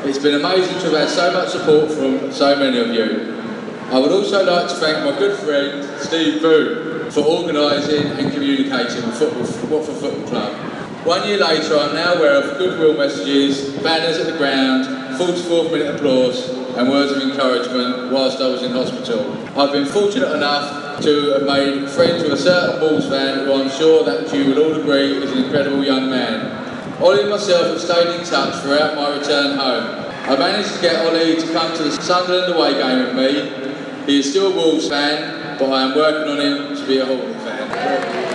It's 0.08 0.18
been 0.18 0.34
amazing 0.34 0.80
to 0.80 0.90
have 0.90 0.94
had 0.94 1.10
so 1.10 1.32
much 1.32 1.50
support 1.50 1.92
from 1.92 2.32
so 2.32 2.56
many 2.56 2.80
of 2.80 2.88
you. 2.88 3.40
I 3.92 4.00
would 4.00 4.12
also 4.12 4.44
like 4.44 4.68
to 4.70 4.76
thank 4.76 5.06
my 5.06 5.18
good 5.20 5.38
friend 5.40 6.00
Steve 6.00 6.42
Boone 6.42 7.12
for 7.12 7.22
organising 7.22 8.08
and 8.18 8.34
communicating 8.34 9.06
with 9.06 9.20
football, 9.20 9.78
Watford 9.78 9.96
Football 9.96 10.28
Club. 10.28 10.54
One 11.06 11.28
year 11.28 11.38
later, 11.38 11.78
I'm 11.78 11.94
now 11.94 12.16
aware 12.16 12.42
of 12.42 12.58
goodwill 12.58 12.98
messages, 12.98 13.78
banners 13.84 14.18
at 14.18 14.26
the 14.26 14.38
ground, 14.38 14.86
44th 15.20 15.72
minute 15.72 15.96
applause, 15.96 16.57
and 16.78 16.90
words 16.90 17.12
of 17.12 17.22
encouragement 17.24 18.12
whilst 18.12 18.40
I 18.40 18.48
was 18.48 18.62
in 18.62 18.72
hospital. 18.72 19.34
I've 19.60 19.72
been 19.72 19.88
fortunate 19.88 20.32
enough 20.36 21.02
to 21.02 21.32
have 21.34 21.44
made 21.44 21.90
friends 21.90 22.24
with 22.24 22.34
a 22.34 22.38
certain 22.38 22.80
Wolves 22.82 23.08
fan 23.08 23.46
who 23.46 23.54
I'm 23.54 23.70
sure 23.70 24.04
that 24.06 24.32
you 24.32 24.46
will 24.54 24.64
all 24.64 24.80
agree 24.80 25.18
is 25.18 25.32
an 25.32 25.44
incredible 25.44 25.84
young 25.84 26.10
man. 26.10 27.02
Ollie 27.02 27.22
and 27.22 27.30
myself 27.32 27.68
have 27.68 27.82
stayed 27.82 28.20
in 28.20 28.26
touch 28.26 28.62
throughout 28.62 28.96
my 28.96 29.18
return 29.18 29.58
home. 29.58 30.06
I 30.30 30.38
managed 30.38 30.76
to 30.76 30.82
get 30.82 31.06
Ollie 31.06 31.40
to 31.40 31.54
come 31.54 31.76
to 31.78 31.84
the 31.84 31.92
Sunderland 31.92 32.54
away 32.54 32.74
game 32.74 33.00
with 33.06 33.16
me. 33.16 34.06
He 34.06 34.20
is 34.20 34.30
still 34.30 34.54
a 34.54 34.56
Wolves 34.56 34.88
fan, 34.88 35.58
but 35.58 35.72
I 35.72 35.84
am 35.84 35.96
working 35.96 36.32
on 36.32 36.40
him 36.40 36.76
to 36.76 36.88
be 36.88 37.00
a 37.00 37.06
Hawthorn 37.06 37.34
fan. 37.40 38.27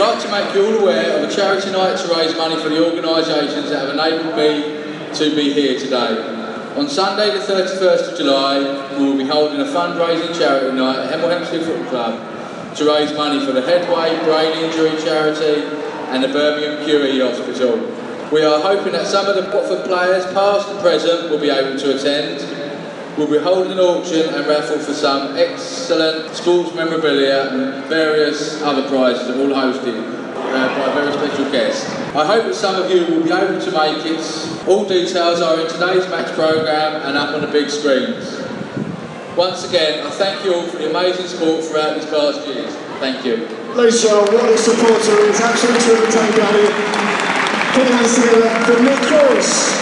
I'd 0.00 0.14
like 0.14 0.22
to 0.24 0.30
make 0.32 0.54
you 0.54 0.64
all 0.64 0.80
aware 0.80 1.18
of 1.18 1.28
a 1.28 1.30
charity 1.30 1.70
night 1.72 1.98
to 1.98 2.08
raise 2.14 2.34
money 2.34 2.56
for 2.56 2.70
the 2.70 2.82
organisations 2.82 3.68
that 3.68 3.84
have 3.84 3.90
enabled 3.92 4.34
me 4.34 4.80
to 5.12 5.36
be 5.36 5.52
here 5.52 5.78
today. 5.78 6.16
On 6.78 6.88
Sunday 6.88 7.36
the 7.36 7.44
31st 7.44 8.12
of 8.12 8.16
July, 8.16 8.96
we 8.96 9.04
will 9.04 9.18
be 9.18 9.26
holding 9.26 9.60
a 9.60 9.64
fundraising 9.64 10.34
charity 10.38 10.74
night 10.74 11.00
at 11.00 11.12
Hemel 11.12 11.28
Hempstead 11.28 11.66
Football 11.66 11.90
Club 11.90 12.76
to 12.76 12.86
raise 12.86 13.12
money 13.12 13.44
for 13.44 13.52
the 13.52 13.60
Headway 13.60 14.18
Brain 14.24 14.64
Injury 14.64 14.96
Charity 15.04 15.68
and 16.08 16.24
the 16.24 16.28
Birmingham 16.28 16.88
QE 16.88 17.20
Hospital. 17.20 17.76
We 18.32 18.42
are 18.42 18.58
hoping 18.58 18.92
that 18.92 19.06
some 19.06 19.26
of 19.26 19.36
the 19.36 19.54
Watford 19.54 19.84
players, 19.84 20.24
past 20.32 20.66
and 20.70 20.80
present, 20.80 21.28
will 21.28 21.40
be 21.40 21.50
able 21.50 21.78
to 21.78 21.94
attend. 21.94 22.40
We'll 23.20 23.28
be 23.28 23.36
holding 23.36 23.72
an 23.72 23.78
auction 23.78 24.32
and 24.32 24.46
raffle 24.46 24.78
for 24.78 24.94
some 24.94 25.36
excellent 25.36 26.34
sports 26.34 26.74
memorabilia 26.74 27.50
and 27.52 27.84
various 27.84 28.62
other 28.62 28.88
prizes, 28.88 29.36
all 29.36 29.52
hosted 29.52 29.92
uh, 29.92 30.68
by 30.78 30.90
a 30.90 30.94
very 30.94 31.12
special 31.12 31.52
guest. 31.52 31.86
I 32.16 32.24
hope 32.24 32.46
that 32.46 32.54
some 32.54 32.82
of 32.82 32.90
you 32.90 33.04
will 33.12 33.22
be 33.22 33.30
able 33.30 33.60
to 33.60 33.70
make 33.72 34.06
it. 34.06 34.66
All 34.66 34.88
details 34.88 35.42
are 35.42 35.60
in 35.60 35.68
today's 35.68 36.08
match 36.08 36.32
programme 36.32 37.02
and 37.02 37.18
up 37.18 37.34
on 37.34 37.42
the 37.42 37.48
big 37.48 37.68
screens. 37.68 38.40
Once 39.36 39.68
again, 39.68 40.00
I 40.06 40.08
thank 40.12 40.42
you 40.42 40.54
all 40.54 40.66
for 40.66 40.78
the 40.78 40.88
amazing 40.88 41.26
support 41.26 41.62
throughout 41.62 42.00
these 42.00 42.08
past 42.08 42.48
years. 42.48 42.74
Thank 43.04 43.26
you. 43.26 43.36
Gentlemen, 43.36 44.32
what 44.32 44.48
a 44.48 44.56
supporter. 44.56 45.28
Absolutely 45.28 45.82
terrific 45.84 46.36
down 46.40 46.54
here. 46.56 46.72
Put 47.76 47.84
your 47.84 47.96
hands 48.00 48.14
together 48.14 48.48
for 48.64 48.82
Nick 48.82 48.98
Cruz. 49.12 49.79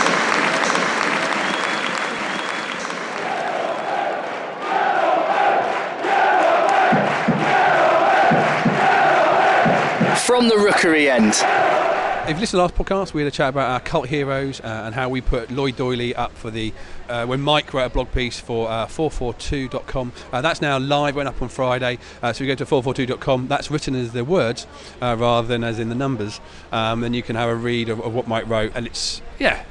From 10.39 10.49
the 10.49 10.57
rookery 10.57 11.11
End. 11.11 11.33
If 11.35 12.37
you 12.37 12.41
listened 12.41 12.59
to 12.59 12.63
last 12.63 12.77
podcast, 12.77 13.13
we 13.13 13.23
had 13.23 13.27
a 13.27 13.35
chat 13.35 13.49
about 13.49 13.73
our 13.73 13.81
cult 13.81 14.07
heroes 14.07 14.61
uh, 14.61 14.83
and 14.85 14.95
how 14.95 15.09
we 15.09 15.21
put 15.21 15.51
Lloyd 15.51 15.75
Doyley 15.75 16.17
up 16.17 16.31
for 16.31 16.49
the 16.49 16.73
uh, 17.09 17.27
when 17.27 17.41
Mike 17.41 17.75
wrote 17.75 17.87
a 17.87 17.89
blog 17.89 18.13
piece 18.13 18.39
for 18.39 18.71
uh, 18.71 18.87
442.com. 18.87 20.13
Uh, 20.33 20.41
that's 20.41 20.63
now 20.63 20.79
live, 20.79 21.17
went 21.17 21.29
up 21.29 21.43
on 21.43 21.49
Friday. 21.49 21.99
Uh, 22.23 22.33
so 22.33 22.45
you 22.45 22.49
go 22.49 22.55
to 22.55 22.65
442.com. 22.65 23.49
That's 23.49 23.69
written 23.69 23.97
as 23.97 24.13
the 24.13 24.25
words 24.25 24.69
uh, 25.03 25.17
rather 25.19 25.49
than 25.49 25.65
as 25.65 25.81
in 25.81 25.89
the 25.89 25.97
numbers. 25.97 26.41
Um, 26.71 27.03
and 27.03 27.17
you 27.17 27.25
can 27.25 27.35
have 27.35 27.49
a 27.49 27.57
read 27.57 27.89
of, 27.89 28.01
of 28.01 28.15
what 28.15 28.29
Mike 28.29 28.47
wrote. 28.47 28.71
And 28.77 28.87
it's 28.87 29.21
yeah, 29.41 29.65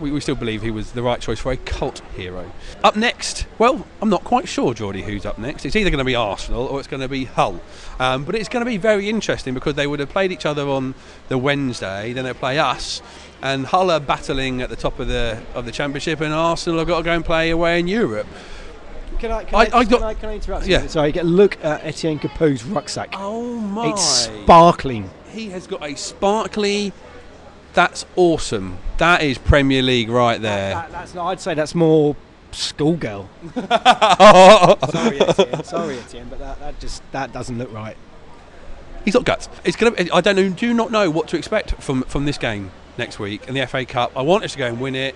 we, 0.00 0.10
we 0.10 0.20
still 0.20 0.34
believe 0.34 0.62
he 0.62 0.70
was 0.70 0.92
the 0.92 1.02
right 1.02 1.20
choice 1.20 1.38
for 1.38 1.52
a 1.52 1.56
cult 1.56 2.00
hero. 2.16 2.50
Up 2.82 2.96
next, 2.96 3.46
well, 3.58 3.86
I'm 4.00 4.08
not 4.08 4.24
quite 4.24 4.48
sure, 4.48 4.72
Geordie, 4.74 5.02
who's 5.02 5.26
up 5.26 5.38
next. 5.38 5.64
It's 5.66 5.76
either 5.76 5.90
going 5.90 5.98
to 5.98 6.04
be 6.04 6.14
Arsenal 6.14 6.66
or 6.66 6.78
it's 6.78 6.88
going 6.88 7.02
to 7.02 7.08
be 7.08 7.24
Hull. 7.26 7.60
Um, 7.98 8.24
but 8.24 8.34
it's 8.34 8.48
going 8.48 8.64
to 8.64 8.70
be 8.70 8.76
very 8.78 9.08
interesting 9.08 9.52
because 9.54 9.74
they 9.74 9.86
would 9.86 10.00
have 10.00 10.08
played 10.08 10.32
each 10.32 10.46
other 10.46 10.66
on 10.68 10.94
the 11.28 11.36
Wednesday, 11.38 12.12
then 12.12 12.24
they 12.24 12.32
play 12.32 12.58
us. 12.58 13.02
And 13.42 13.66
Hull 13.66 13.90
are 13.90 14.00
battling 14.00 14.60
at 14.62 14.68
the 14.68 14.76
top 14.76 14.98
of 14.98 15.08
the 15.08 15.40
of 15.54 15.64
the 15.64 15.72
championship, 15.72 16.20
and 16.20 16.32
Arsenal 16.34 16.78
have 16.78 16.88
got 16.88 16.98
to 16.98 17.04
go 17.04 17.12
and 17.14 17.24
play 17.24 17.50
away 17.50 17.78
in 17.80 17.88
Europe. 17.88 18.26
Can 19.18 19.30
I, 19.32 19.44
can 19.44 19.54
I- 19.54 19.58
I, 19.58 19.62
I 19.62 19.68
can 19.84 19.88
got- 19.88 20.02
I, 20.02 20.14
can 20.14 20.28
I 20.30 20.34
interrupt? 20.34 20.66
Yeah. 20.66 20.82
you? 20.82 20.88
Sorry, 20.88 21.12
get 21.12 21.24
a 21.24 21.28
look 21.28 21.62
at 21.64 21.84
Etienne 21.84 22.18
Capoue's 22.18 22.64
rucksack. 22.64 23.14
Oh 23.16 23.42
my! 23.58 23.90
It's 23.90 24.02
sparkling. 24.02 25.10
he 25.32 25.48
has 25.50 25.66
got 25.66 25.82
a 25.82 25.94
sparkly. 25.94 26.92
That's 27.72 28.04
awesome. 28.16 28.78
That 28.98 29.22
is 29.22 29.38
Premier 29.38 29.82
League 29.82 30.08
right 30.08 30.40
there. 30.40 30.74
That, 30.74 30.92
that's 30.92 31.14
not, 31.14 31.28
I'd 31.28 31.40
say 31.40 31.54
that's 31.54 31.74
more 31.74 32.16
schoolgirl. 32.52 33.28
Sorry, 33.54 35.20
Etienne. 35.20 35.64
Sorry, 35.64 35.98
Etienne, 35.98 36.28
but 36.28 36.38
that, 36.40 36.58
that 36.60 36.80
just 36.80 37.02
that 37.12 37.32
doesn't 37.32 37.58
look 37.58 37.72
right. 37.72 37.96
He's 39.04 39.14
got 39.14 39.24
guts. 39.24 39.48
It's 39.64 39.76
gonna. 39.76 39.94
I 40.12 40.20
don't 40.20 40.36
know. 40.36 40.48
Do 40.50 40.74
not 40.74 40.90
know 40.90 41.10
what 41.10 41.28
to 41.28 41.36
expect 41.36 41.80
from 41.82 42.02
from 42.02 42.24
this 42.24 42.38
game 42.38 42.70
next 42.98 43.18
week 43.18 43.46
in 43.48 43.54
the 43.54 43.66
FA 43.66 43.84
Cup. 43.84 44.12
I 44.16 44.22
want 44.22 44.44
us 44.44 44.52
to 44.52 44.58
go 44.58 44.66
and 44.66 44.80
win 44.80 44.94
it. 44.94 45.14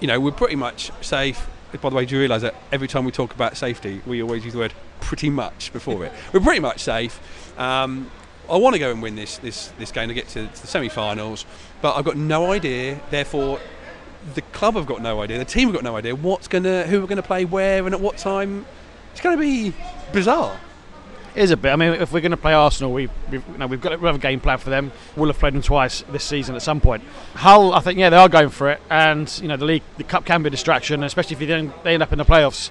You 0.00 0.06
know, 0.06 0.20
we're 0.20 0.30
pretty 0.32 0.56
much 0.56 0.90
safe. 1.02 1.48
By 1.80 1.88
the 1.88 1.94
way, 1.94 2.04
do 2.04 2.16
you 2.16 2.20
realise 2.20 2.42
that 2.42 2.54
every 2.72 2.88
time 2.88 3.04
we 3.04 3.12
talk 3.12 3.32
about 3.32 3.56
safety, 3.56 4.00
we 4.06 4.22
always 4.22 4.44
use 4.44 4.54
the 4.54 4.58
word 4.58 4.74
"pretty 5.00 5.30
much" 5.30 5.72
before 5.72 6.04
it? 6.04 6.12
We're 6.32 6.40
pretty 6.40 6.60
much 6.60 6.80
safe. 6.80 7.20
Um, 7.58 8.10
I 8.50 8.56
want 8.56 8.74
to 8.74 8.78
go 8.78 8.90
and 8.90 9.00
win 9.02 9.16
this 9.16 9.38
this 9.38 9.72
this 9.78 9.92
game 9.92 10.08
to 10.08 10.14
get 10.14 10.28
to, 10.28 10.46
to 10.46 10.60
the 10.60 10.66
semi-finals, 10.66 11.46
but 11.80 11.96
I've 11.96 12.04
got 12.04 12.16
no 12.16 12.52
idea. 12.52 13.00
Therefore, 13.10 13.60
the 14.34 14.42
club 14.42 14.74
have 14.74 14.86
got 14.86 15.02
no 15.02 15.22
idea. 15.22 15.38
The 15.38 15.44
team 15.44 15.68
have 15.68 15.74
got 15.74 15.84
no 15.84 15.96
idea 15.96 16.14
what's 16.14 16.48
gonna 16.48 16.84
who 16.84 17.00
we're 17.00 17.06
gonna 17.06 17.22
play 17.22 17.44
where 17.44 17.84
and 17.84 17.94
at 17.94 18.00
what 18.00 18.18
time. 18.18 18.66
It's 19.12 19.20
to 19.20 19.36
be 19.36 19.74
bizarre. 20.12 20.58
It 21.34 21.44
is 21.44 21.50
a 21.52 21.56
bit. 21.56 21.70
I 21.70 21.76
mean, 21.76 21.92
if 21.92 22.12
we're 22.12 22.20
going 22.20 22.32
to 22.32 22.36
play 22.36 22.54
Arsenal, 22.54 22.92
we, 22.92 23.08
we've, 23.30 23.44
you 23.52 23.58
know, 23.58 23.68
we've 23.68 23.80
got 23.80 23.92
a, 23.92 23.98
we 23.98 24.06
have 24.06 24.16
a 24.16 24.18
game 24.18 24.40
plan 24.40 24.58
for 24.58 24.70
them. 24.70 24.90
We'll 25.14 25.28
have 25.28 25.38
played 25.38 25.54
them 25.54 25.62
twice 25.62 26.02
this 26.10 26.24
season 26.24 26.56
at 26.56 26.62
some 26.62 26.80
point. 26.80 27.04
Hull, 27.34 27.72
I 27.72 27.80
think, 27.80 27.98
yeah, 27.98 28.10
they 28.10 28.16
are 28.16 28.28
going 28.28 28.48
for 28.48 28.68
it, 28.70 28.80
and 28.90 29.32
you 29.40 29.46
know, 29.46 29.56
the 29.56 29.64
league, 29.64 29.82
the 29.96 30.04
cup 30.04 30.24
can 30.24 30.42
be 30.42 30.48
a 30.48 30.50
distraction, 30.50 31.04
especially 31.04 31.34
if 31.34 31.82
they 31.84 31.94
end 31.94 32.02
up 32.02 32.10
in 32.10 32.18
the 32.18 32.24
playoffs. 32.24 32.70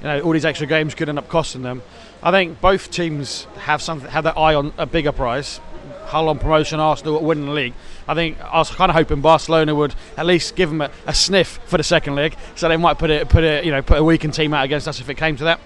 You 0.00 0.06
know, 0.06 0.20
all 0.20 0.32
these 0.32 0.46
extra 0.46 0.66
games 0.66 0.94
could 0.94 1.08
end 1.08 1.18
up 1.18 1.28
costing 1.28 1.62
them. 1.62 1.82
I 2.22 2.30
think 2.30 2.60
both 2.60 2.90
teams 2.90 3.44
have 3.58 3.80
something, 3.80 4.10
have 4.10 4.24
their 4.24 4.38
eye 4.38 4.54
on 4.54 4.72
a 4.76 4.86
bigger 4.86 5.12
prize. 5.12 5.60
Hull 6.06 6.28
on 6.30 6.38
promotion, 6.38 6.80
Arsenal 6.80 7.22
winning 7.22 7.46
the 7.46 7.52
league. 7.52 7.74
I 8.08 8.14
think 8.14 8.40
I 8.40 8.56
was 8.58 8.70
kind 8.70 8.90
of 8.90 8.96
hoping 8.96 9.20
Barcelona 9.20 9.74
would 9.74 9.94
at 10.16 10.24
least 10.24 10.56
give 10.56 10.70
them 10.70 10.80
a, 10.80 10.90
a 11.06 11.14
sniff 11.14 11.60
for 11.66 11.76
the 11.76 11.84
second 11.84 12.14
leg, 12.14 12.34
so 12.56 12.66
they 12.68 12.78
might 12.78 12.98
put 12.98 13.10
it, 13.10 13.28
put 13.28 13.44
it, 13.44 13.64
you 13.64 13.70
know, 13.70 13.82
put 13.82 13.98
a 13.98 14.04
weakened 14.04 14.32
team 14.32 14.54
out 14.54 14.64
against 14.64 14.88
us 14.88 15.00
if 15.00 15.10
it 15.10 15.16
came 15.16 15.36
to 15.36 15.44
that. 15.44 15.60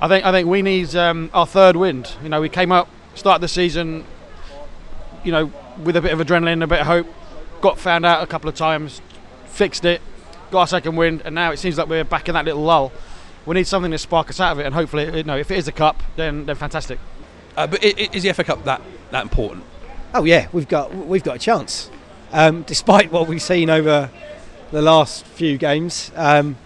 I 0.00 0.08
think 0.08 0.24
I 0.24 0.30
think 0.30 0.48
we 0.48 0.62
need 0.62 0.94
um, 0.94 1.28
our 1.34 1.46
third 1.46 1.76
wind. 1.76 2.14
You 2.22 2.28
know, 2.28 2.40
we 2.40 2.48
came 2.48 2.70
up, 2.70 2.88
started 3.16 3.42
the 3.42 3.48
season, 3.48 4.04
you 5.24 5.32
know, 5.32 5.52
with 5.82 5.96
a 5.96 6.00
bit 6.00 6.12
of 6.12 6.20
adrenaline, 6.20 6.62
a 6.62 6.66
bit 6.68 6.80
of 6.80 6.86
hope. 6.86 7.06
Got 7.60 7.78
found 7.78 8.06
out 8.06 8.22
a 8.22 8.26
couple 8.26 8.48
of 8.48 8.54
times, 8.54 9.00
fixed 9.46 9.84
it, 9.84 10.00
got 10.50 10.60
our 10.60 10.66
second 10.68 10.94
wind, 10.96 11.22
and 11.24 11.34
now 11.34 11.50
it 11.50 11.58
seems 11.58 11.78
like 11.78 11.88
we're 11.88 12.04
back 12.04 12.28
in 12.28 12.34
that 12.34 12.44
little 12.44 12.62
lull. 12.62 12.92
We 13.46 13.54
need 13.54 13.66
something 13.66 13.90
to 13.90 13.98
spark 13.98 14.30
us 14.30 14.40
out 14.40 14.52
of 14.52 14.58
it, 14.60 14.66
and 14.66 14.74
hopefully, 14.74 15.14
you 15.16 15.22
know, 15.24 15.36
if 15.36 15.50
it 15.50 15.58
is 15.58 15.68
a 15.68 15.72
cup, 15.72 16.02
then 16.16 16.46
then 16.46 16.56
fantastic. 16.56 16.98
Uh, 17.56 17.66
but 17.66 17.84
i- 17.84 17.88
i- 17.98 18.08
is 18.12 18.22
the 18.22 18.30
FA 18.32 18.42
Cup 18.44 18.64
that 18.64 18.80
that 19.10 19.22
important? 19.22 19.64
Oh 20.14 20.24
yeah, 20.24 20.46
we've 20.52 20.68
got 20.68 20.94
we've 20.94 21.22
got 21.22 21.36
a 21.36 21.38
chance. 21.38 21.90
Um, 22.32 22.62
despite 22.62 23.12
what 23.12 23.28
we've 23.28 23.42
seen 23.42 23.70
over 23.70 24.10
the 24.72 24.82
last 24.82 25.24
few 25.26 25.56
games, 25.58 26.10
um, 26.16 26.56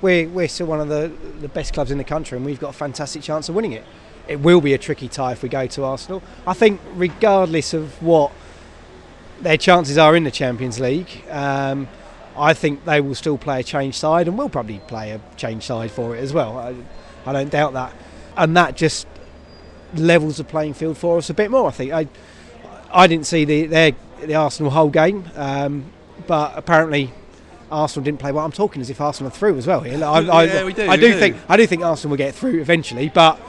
we're 0.00 0.28
we're 0.28 0.48
still 0.48 0.66
one 0.66 0.80
of 0.80 0.88
the 0.88 1.12
the 1.40 1.48
best 1.48 1.74
clubs 1.74 1.90
in 1.90 1.98
the 1.98 2.04
country, 2.04 2.36
and 2.36 2.44
we've 2.46 2.58
got 2.60 2.70
a 2.70 2.78
fantastic 2.78 3.22
chance 3.22 3.48
of 3.48 3.54
winning 3.54 3.72
it. 3.72 3.84
It 4.26 4.40
will 4.40 4.60
be 4.62 4.72
a 4.72 4.78
tricky 4.78 5.08
tie 5.08 5.32
if 5.32 5.42
we 5.42 5.48
go 5.50 5.66
to 5.66 5.84
Arsenal. 5.84 6.22
I 6.46 6.54
think, 6.54 6.80
regardless 6.94 7.74
of 7.74 8.00
what 8.02 8.32
their 9.42 9.58
chances 9.58 9.98
are 9.98 10.16
in 10.16 10.24
the 10.24 10.30
Champions 10.30 10.80
League, 10.80 11.22
um, 11.30 11.86
I 12.36 12.54
think 12.54 12.84
they 12.84 13.00
will 13.00 13.14
still 13.14 13.38
play 13.38 13.60
a 13.60 13.62
change 13.62 13.94
side, 13.96 14.28
and 14.28 14.36
we'll 14.36 14.48
probably 14.48 14.80
play 14.80 15.12
a 15.12 15.20
change 15.36 15.64
side 15.64 15.90
for 15.90 16.16
it 16.16 16.20
as 16.20 16.32
well. 16.32 16.58
I, 16.58 16.74
I 17.26 17.32
don't 17.32 17.50
doubt 17.50 17.74
that, 17.74 17.94
and 18.36 18.56
that 18.56 18.76
just 18.76 19.06
levels 19.94 20.38
the 20.38 20.44
playing 20.44 20.74
field 20.74 20.98
for 20.98 21.18
us 21.18 21.30
a 21.30 21.34
bit 21.34 21.50
more. 21.50 21.68
I 21.68 21.70
think. 21.70 21.92
I, 21.92 22.08
I 22.92 23.06
didn't 23.06 23.26
see 23.26 23.44
the 23.44 23.66
their, 23.66 23.92
the 24.22 24.34
Arsenal 24.34 24.70
whole 24.70 24.90
game, 24.90 25.24
um, 25.36 25.84
but 26.26 26.52
apparently 26.56 27.12
Arsenal 27.70 28.04
didn't 28.04 28.20
play 28.20 28.30
well. 28.32 28.44
I'm 28.44 28.52
talking 28.52 28.80
as 28.80 28.90
if 28.90 29.00
Arsenal 29.00 29.28
are 29.32 29.34
through 29.34 29.56
as 29.58 29.66
well 29.66 29.80
here. 29.80 30.02
I, 30.04 30.18
I, 30.18 30.44
Yeah, 30.44 30.64
we 30.64 30.72
do, 30.72 30.88
I 30.88 30.96
do 30.96 31.12
do. 31.12 31.18
think 31.18 31.36
I 31.48 31.56
do 31.56 31.66
think 31.66 31.82
Arsenal 31.82 32.10
will 32.10 32.18
get 32.18 32.34
through 32.34 32.60
eventually, 32.60 33.08
but 33.08 33.40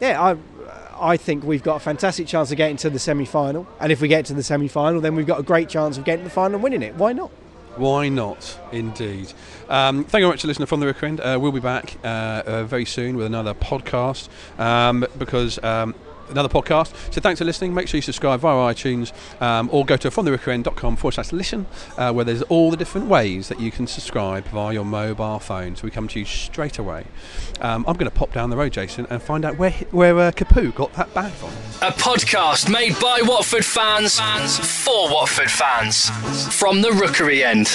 yeah, 0.00 0.20
I 0.20 0.36
I 1.00 1.16
think 1.16 1.44
we've 1.44 1.62
got 1.62 1.76
a 1.76 1.80
fantastic 1.80 2.26
chance 2.26 2.50
of 2.50 2.56
getting 2.56 2.76
to 2.78 2.90
the 2.90 2.98
semi-final, 2.98 3.66
and 3.80 3.90
if 3.90 4.00
we 4.00 4.08
get 4.08 4.26
to 4.26 4.34
the 4.34 4.42
semi-final, 4.42 5.00
then 5.00 5.14
we've 5.14 5.26
got 5.26 5.40
a 5.40 5.42
great 5.42 5.68
chance 5.68 5.96
of 5.96 6.04
getting 6.04 6.24
the 6.24 6.30
final 6.30 6.56
and 6.56 6.62
winning 6.62 6.82
it. 6.82 6.94
Why 6.96 7.12
not? 7.12 7.30
Why 7.76 8.08
not? 8.08 8.58
Indeed. 8.72 9.32
Um, 9.68 10.04
thank 10.04 10.20
you 10.20 10.26
very 10.26 10.32
much 10.32 10.42
for 10.42 10.48
listening 10.48 10.66
from 10.66 10.80
the 10.80 10.86
Rookery 10.86 11.08
End. 11.10 11.20
Uh, 11.20 11.38
we'll 11.40 11.52
be 11.52 11.60
back 11.60 11.96
uh, 12.02 12.42
uh, 12.44 12.64
very 12.64 12.84
soon 12.84 13.16
with 13.16 13.26
another 13.26 13.54
podcast 13.54 14.28
um, 14.58 15.06
because. 15.18 15.62
Um, 15.62 15.94
Another 16.30 16.48
podcast. 16.48 16.94
So 17.12 17.20
thanks 17.20 17.38
for 17.38 17.44
listening. 17.44 17.74
Make 17.74 17.88
sure 17.88 17.98
you 17.98 18.02
subscribe 18.02 18.40
via 18.40 18.72
iTunes 18.74 19.12
um, 19.42 19.68
or 19.72 19.84
go 19.84 19.96
to 19.96 20.10
fromtherookeryend.com 20.10 20.96
forward 20.96 21.12
slash 21.12 21.32
listen, 21.32 21.66
uh, 21.96 22.12
where 22.12 22.24
there's 22.24 22.42
all 22.42 22.70
the 22.70 22.76
different 22.76 23.08
ways 23.08 23.48
that 23.48 23.60
you 23.60 23.70
can 23.70 23.86
subscribe 23.86 24.44
via 24.46 24.74
your 24.74 24.84
mobile 24.84 25.38
phone. 25.38 25.76
So 25.76 25.84
we 25.84 25.90
come 25.90 26.08
to 26.08 26.18
you 26.18 26.24
straight 26.24 26.78
away. 26.78 27.04
Um, 27.60 27.84
I'm 27.86 27.94
going 27.94 28.10
to 28.10 28.16
pop 28.16 28.32
down 28.32 28.50
the 28.50 28.56
road, 28.56 28.72
Jason, 28.72 29.06
and 29.10 29.22
find 29.22 29.44
out 29.44 29.58
where 29.58 29.72
where 29.90 30.18
uh, 30.18 30.30
Capoue 30.32 30.74
got 30.74 30.92
that 30.94 31.12
bag 31.14 31.32
from. 31.32 31.50
A 31.86 31.92
podcast 31.92 32.70
made 32.70 32.98
by 33.00 33.20
Watford 33.22 33.64
fans 33.64 34.18
for 34.58 35.12
Watford 35.12 35.50
fans. 35.50 36.10
From 36.58 36.82
the 36.82 36.92
Rookery 36.92 37.44
End. 37.44 37.66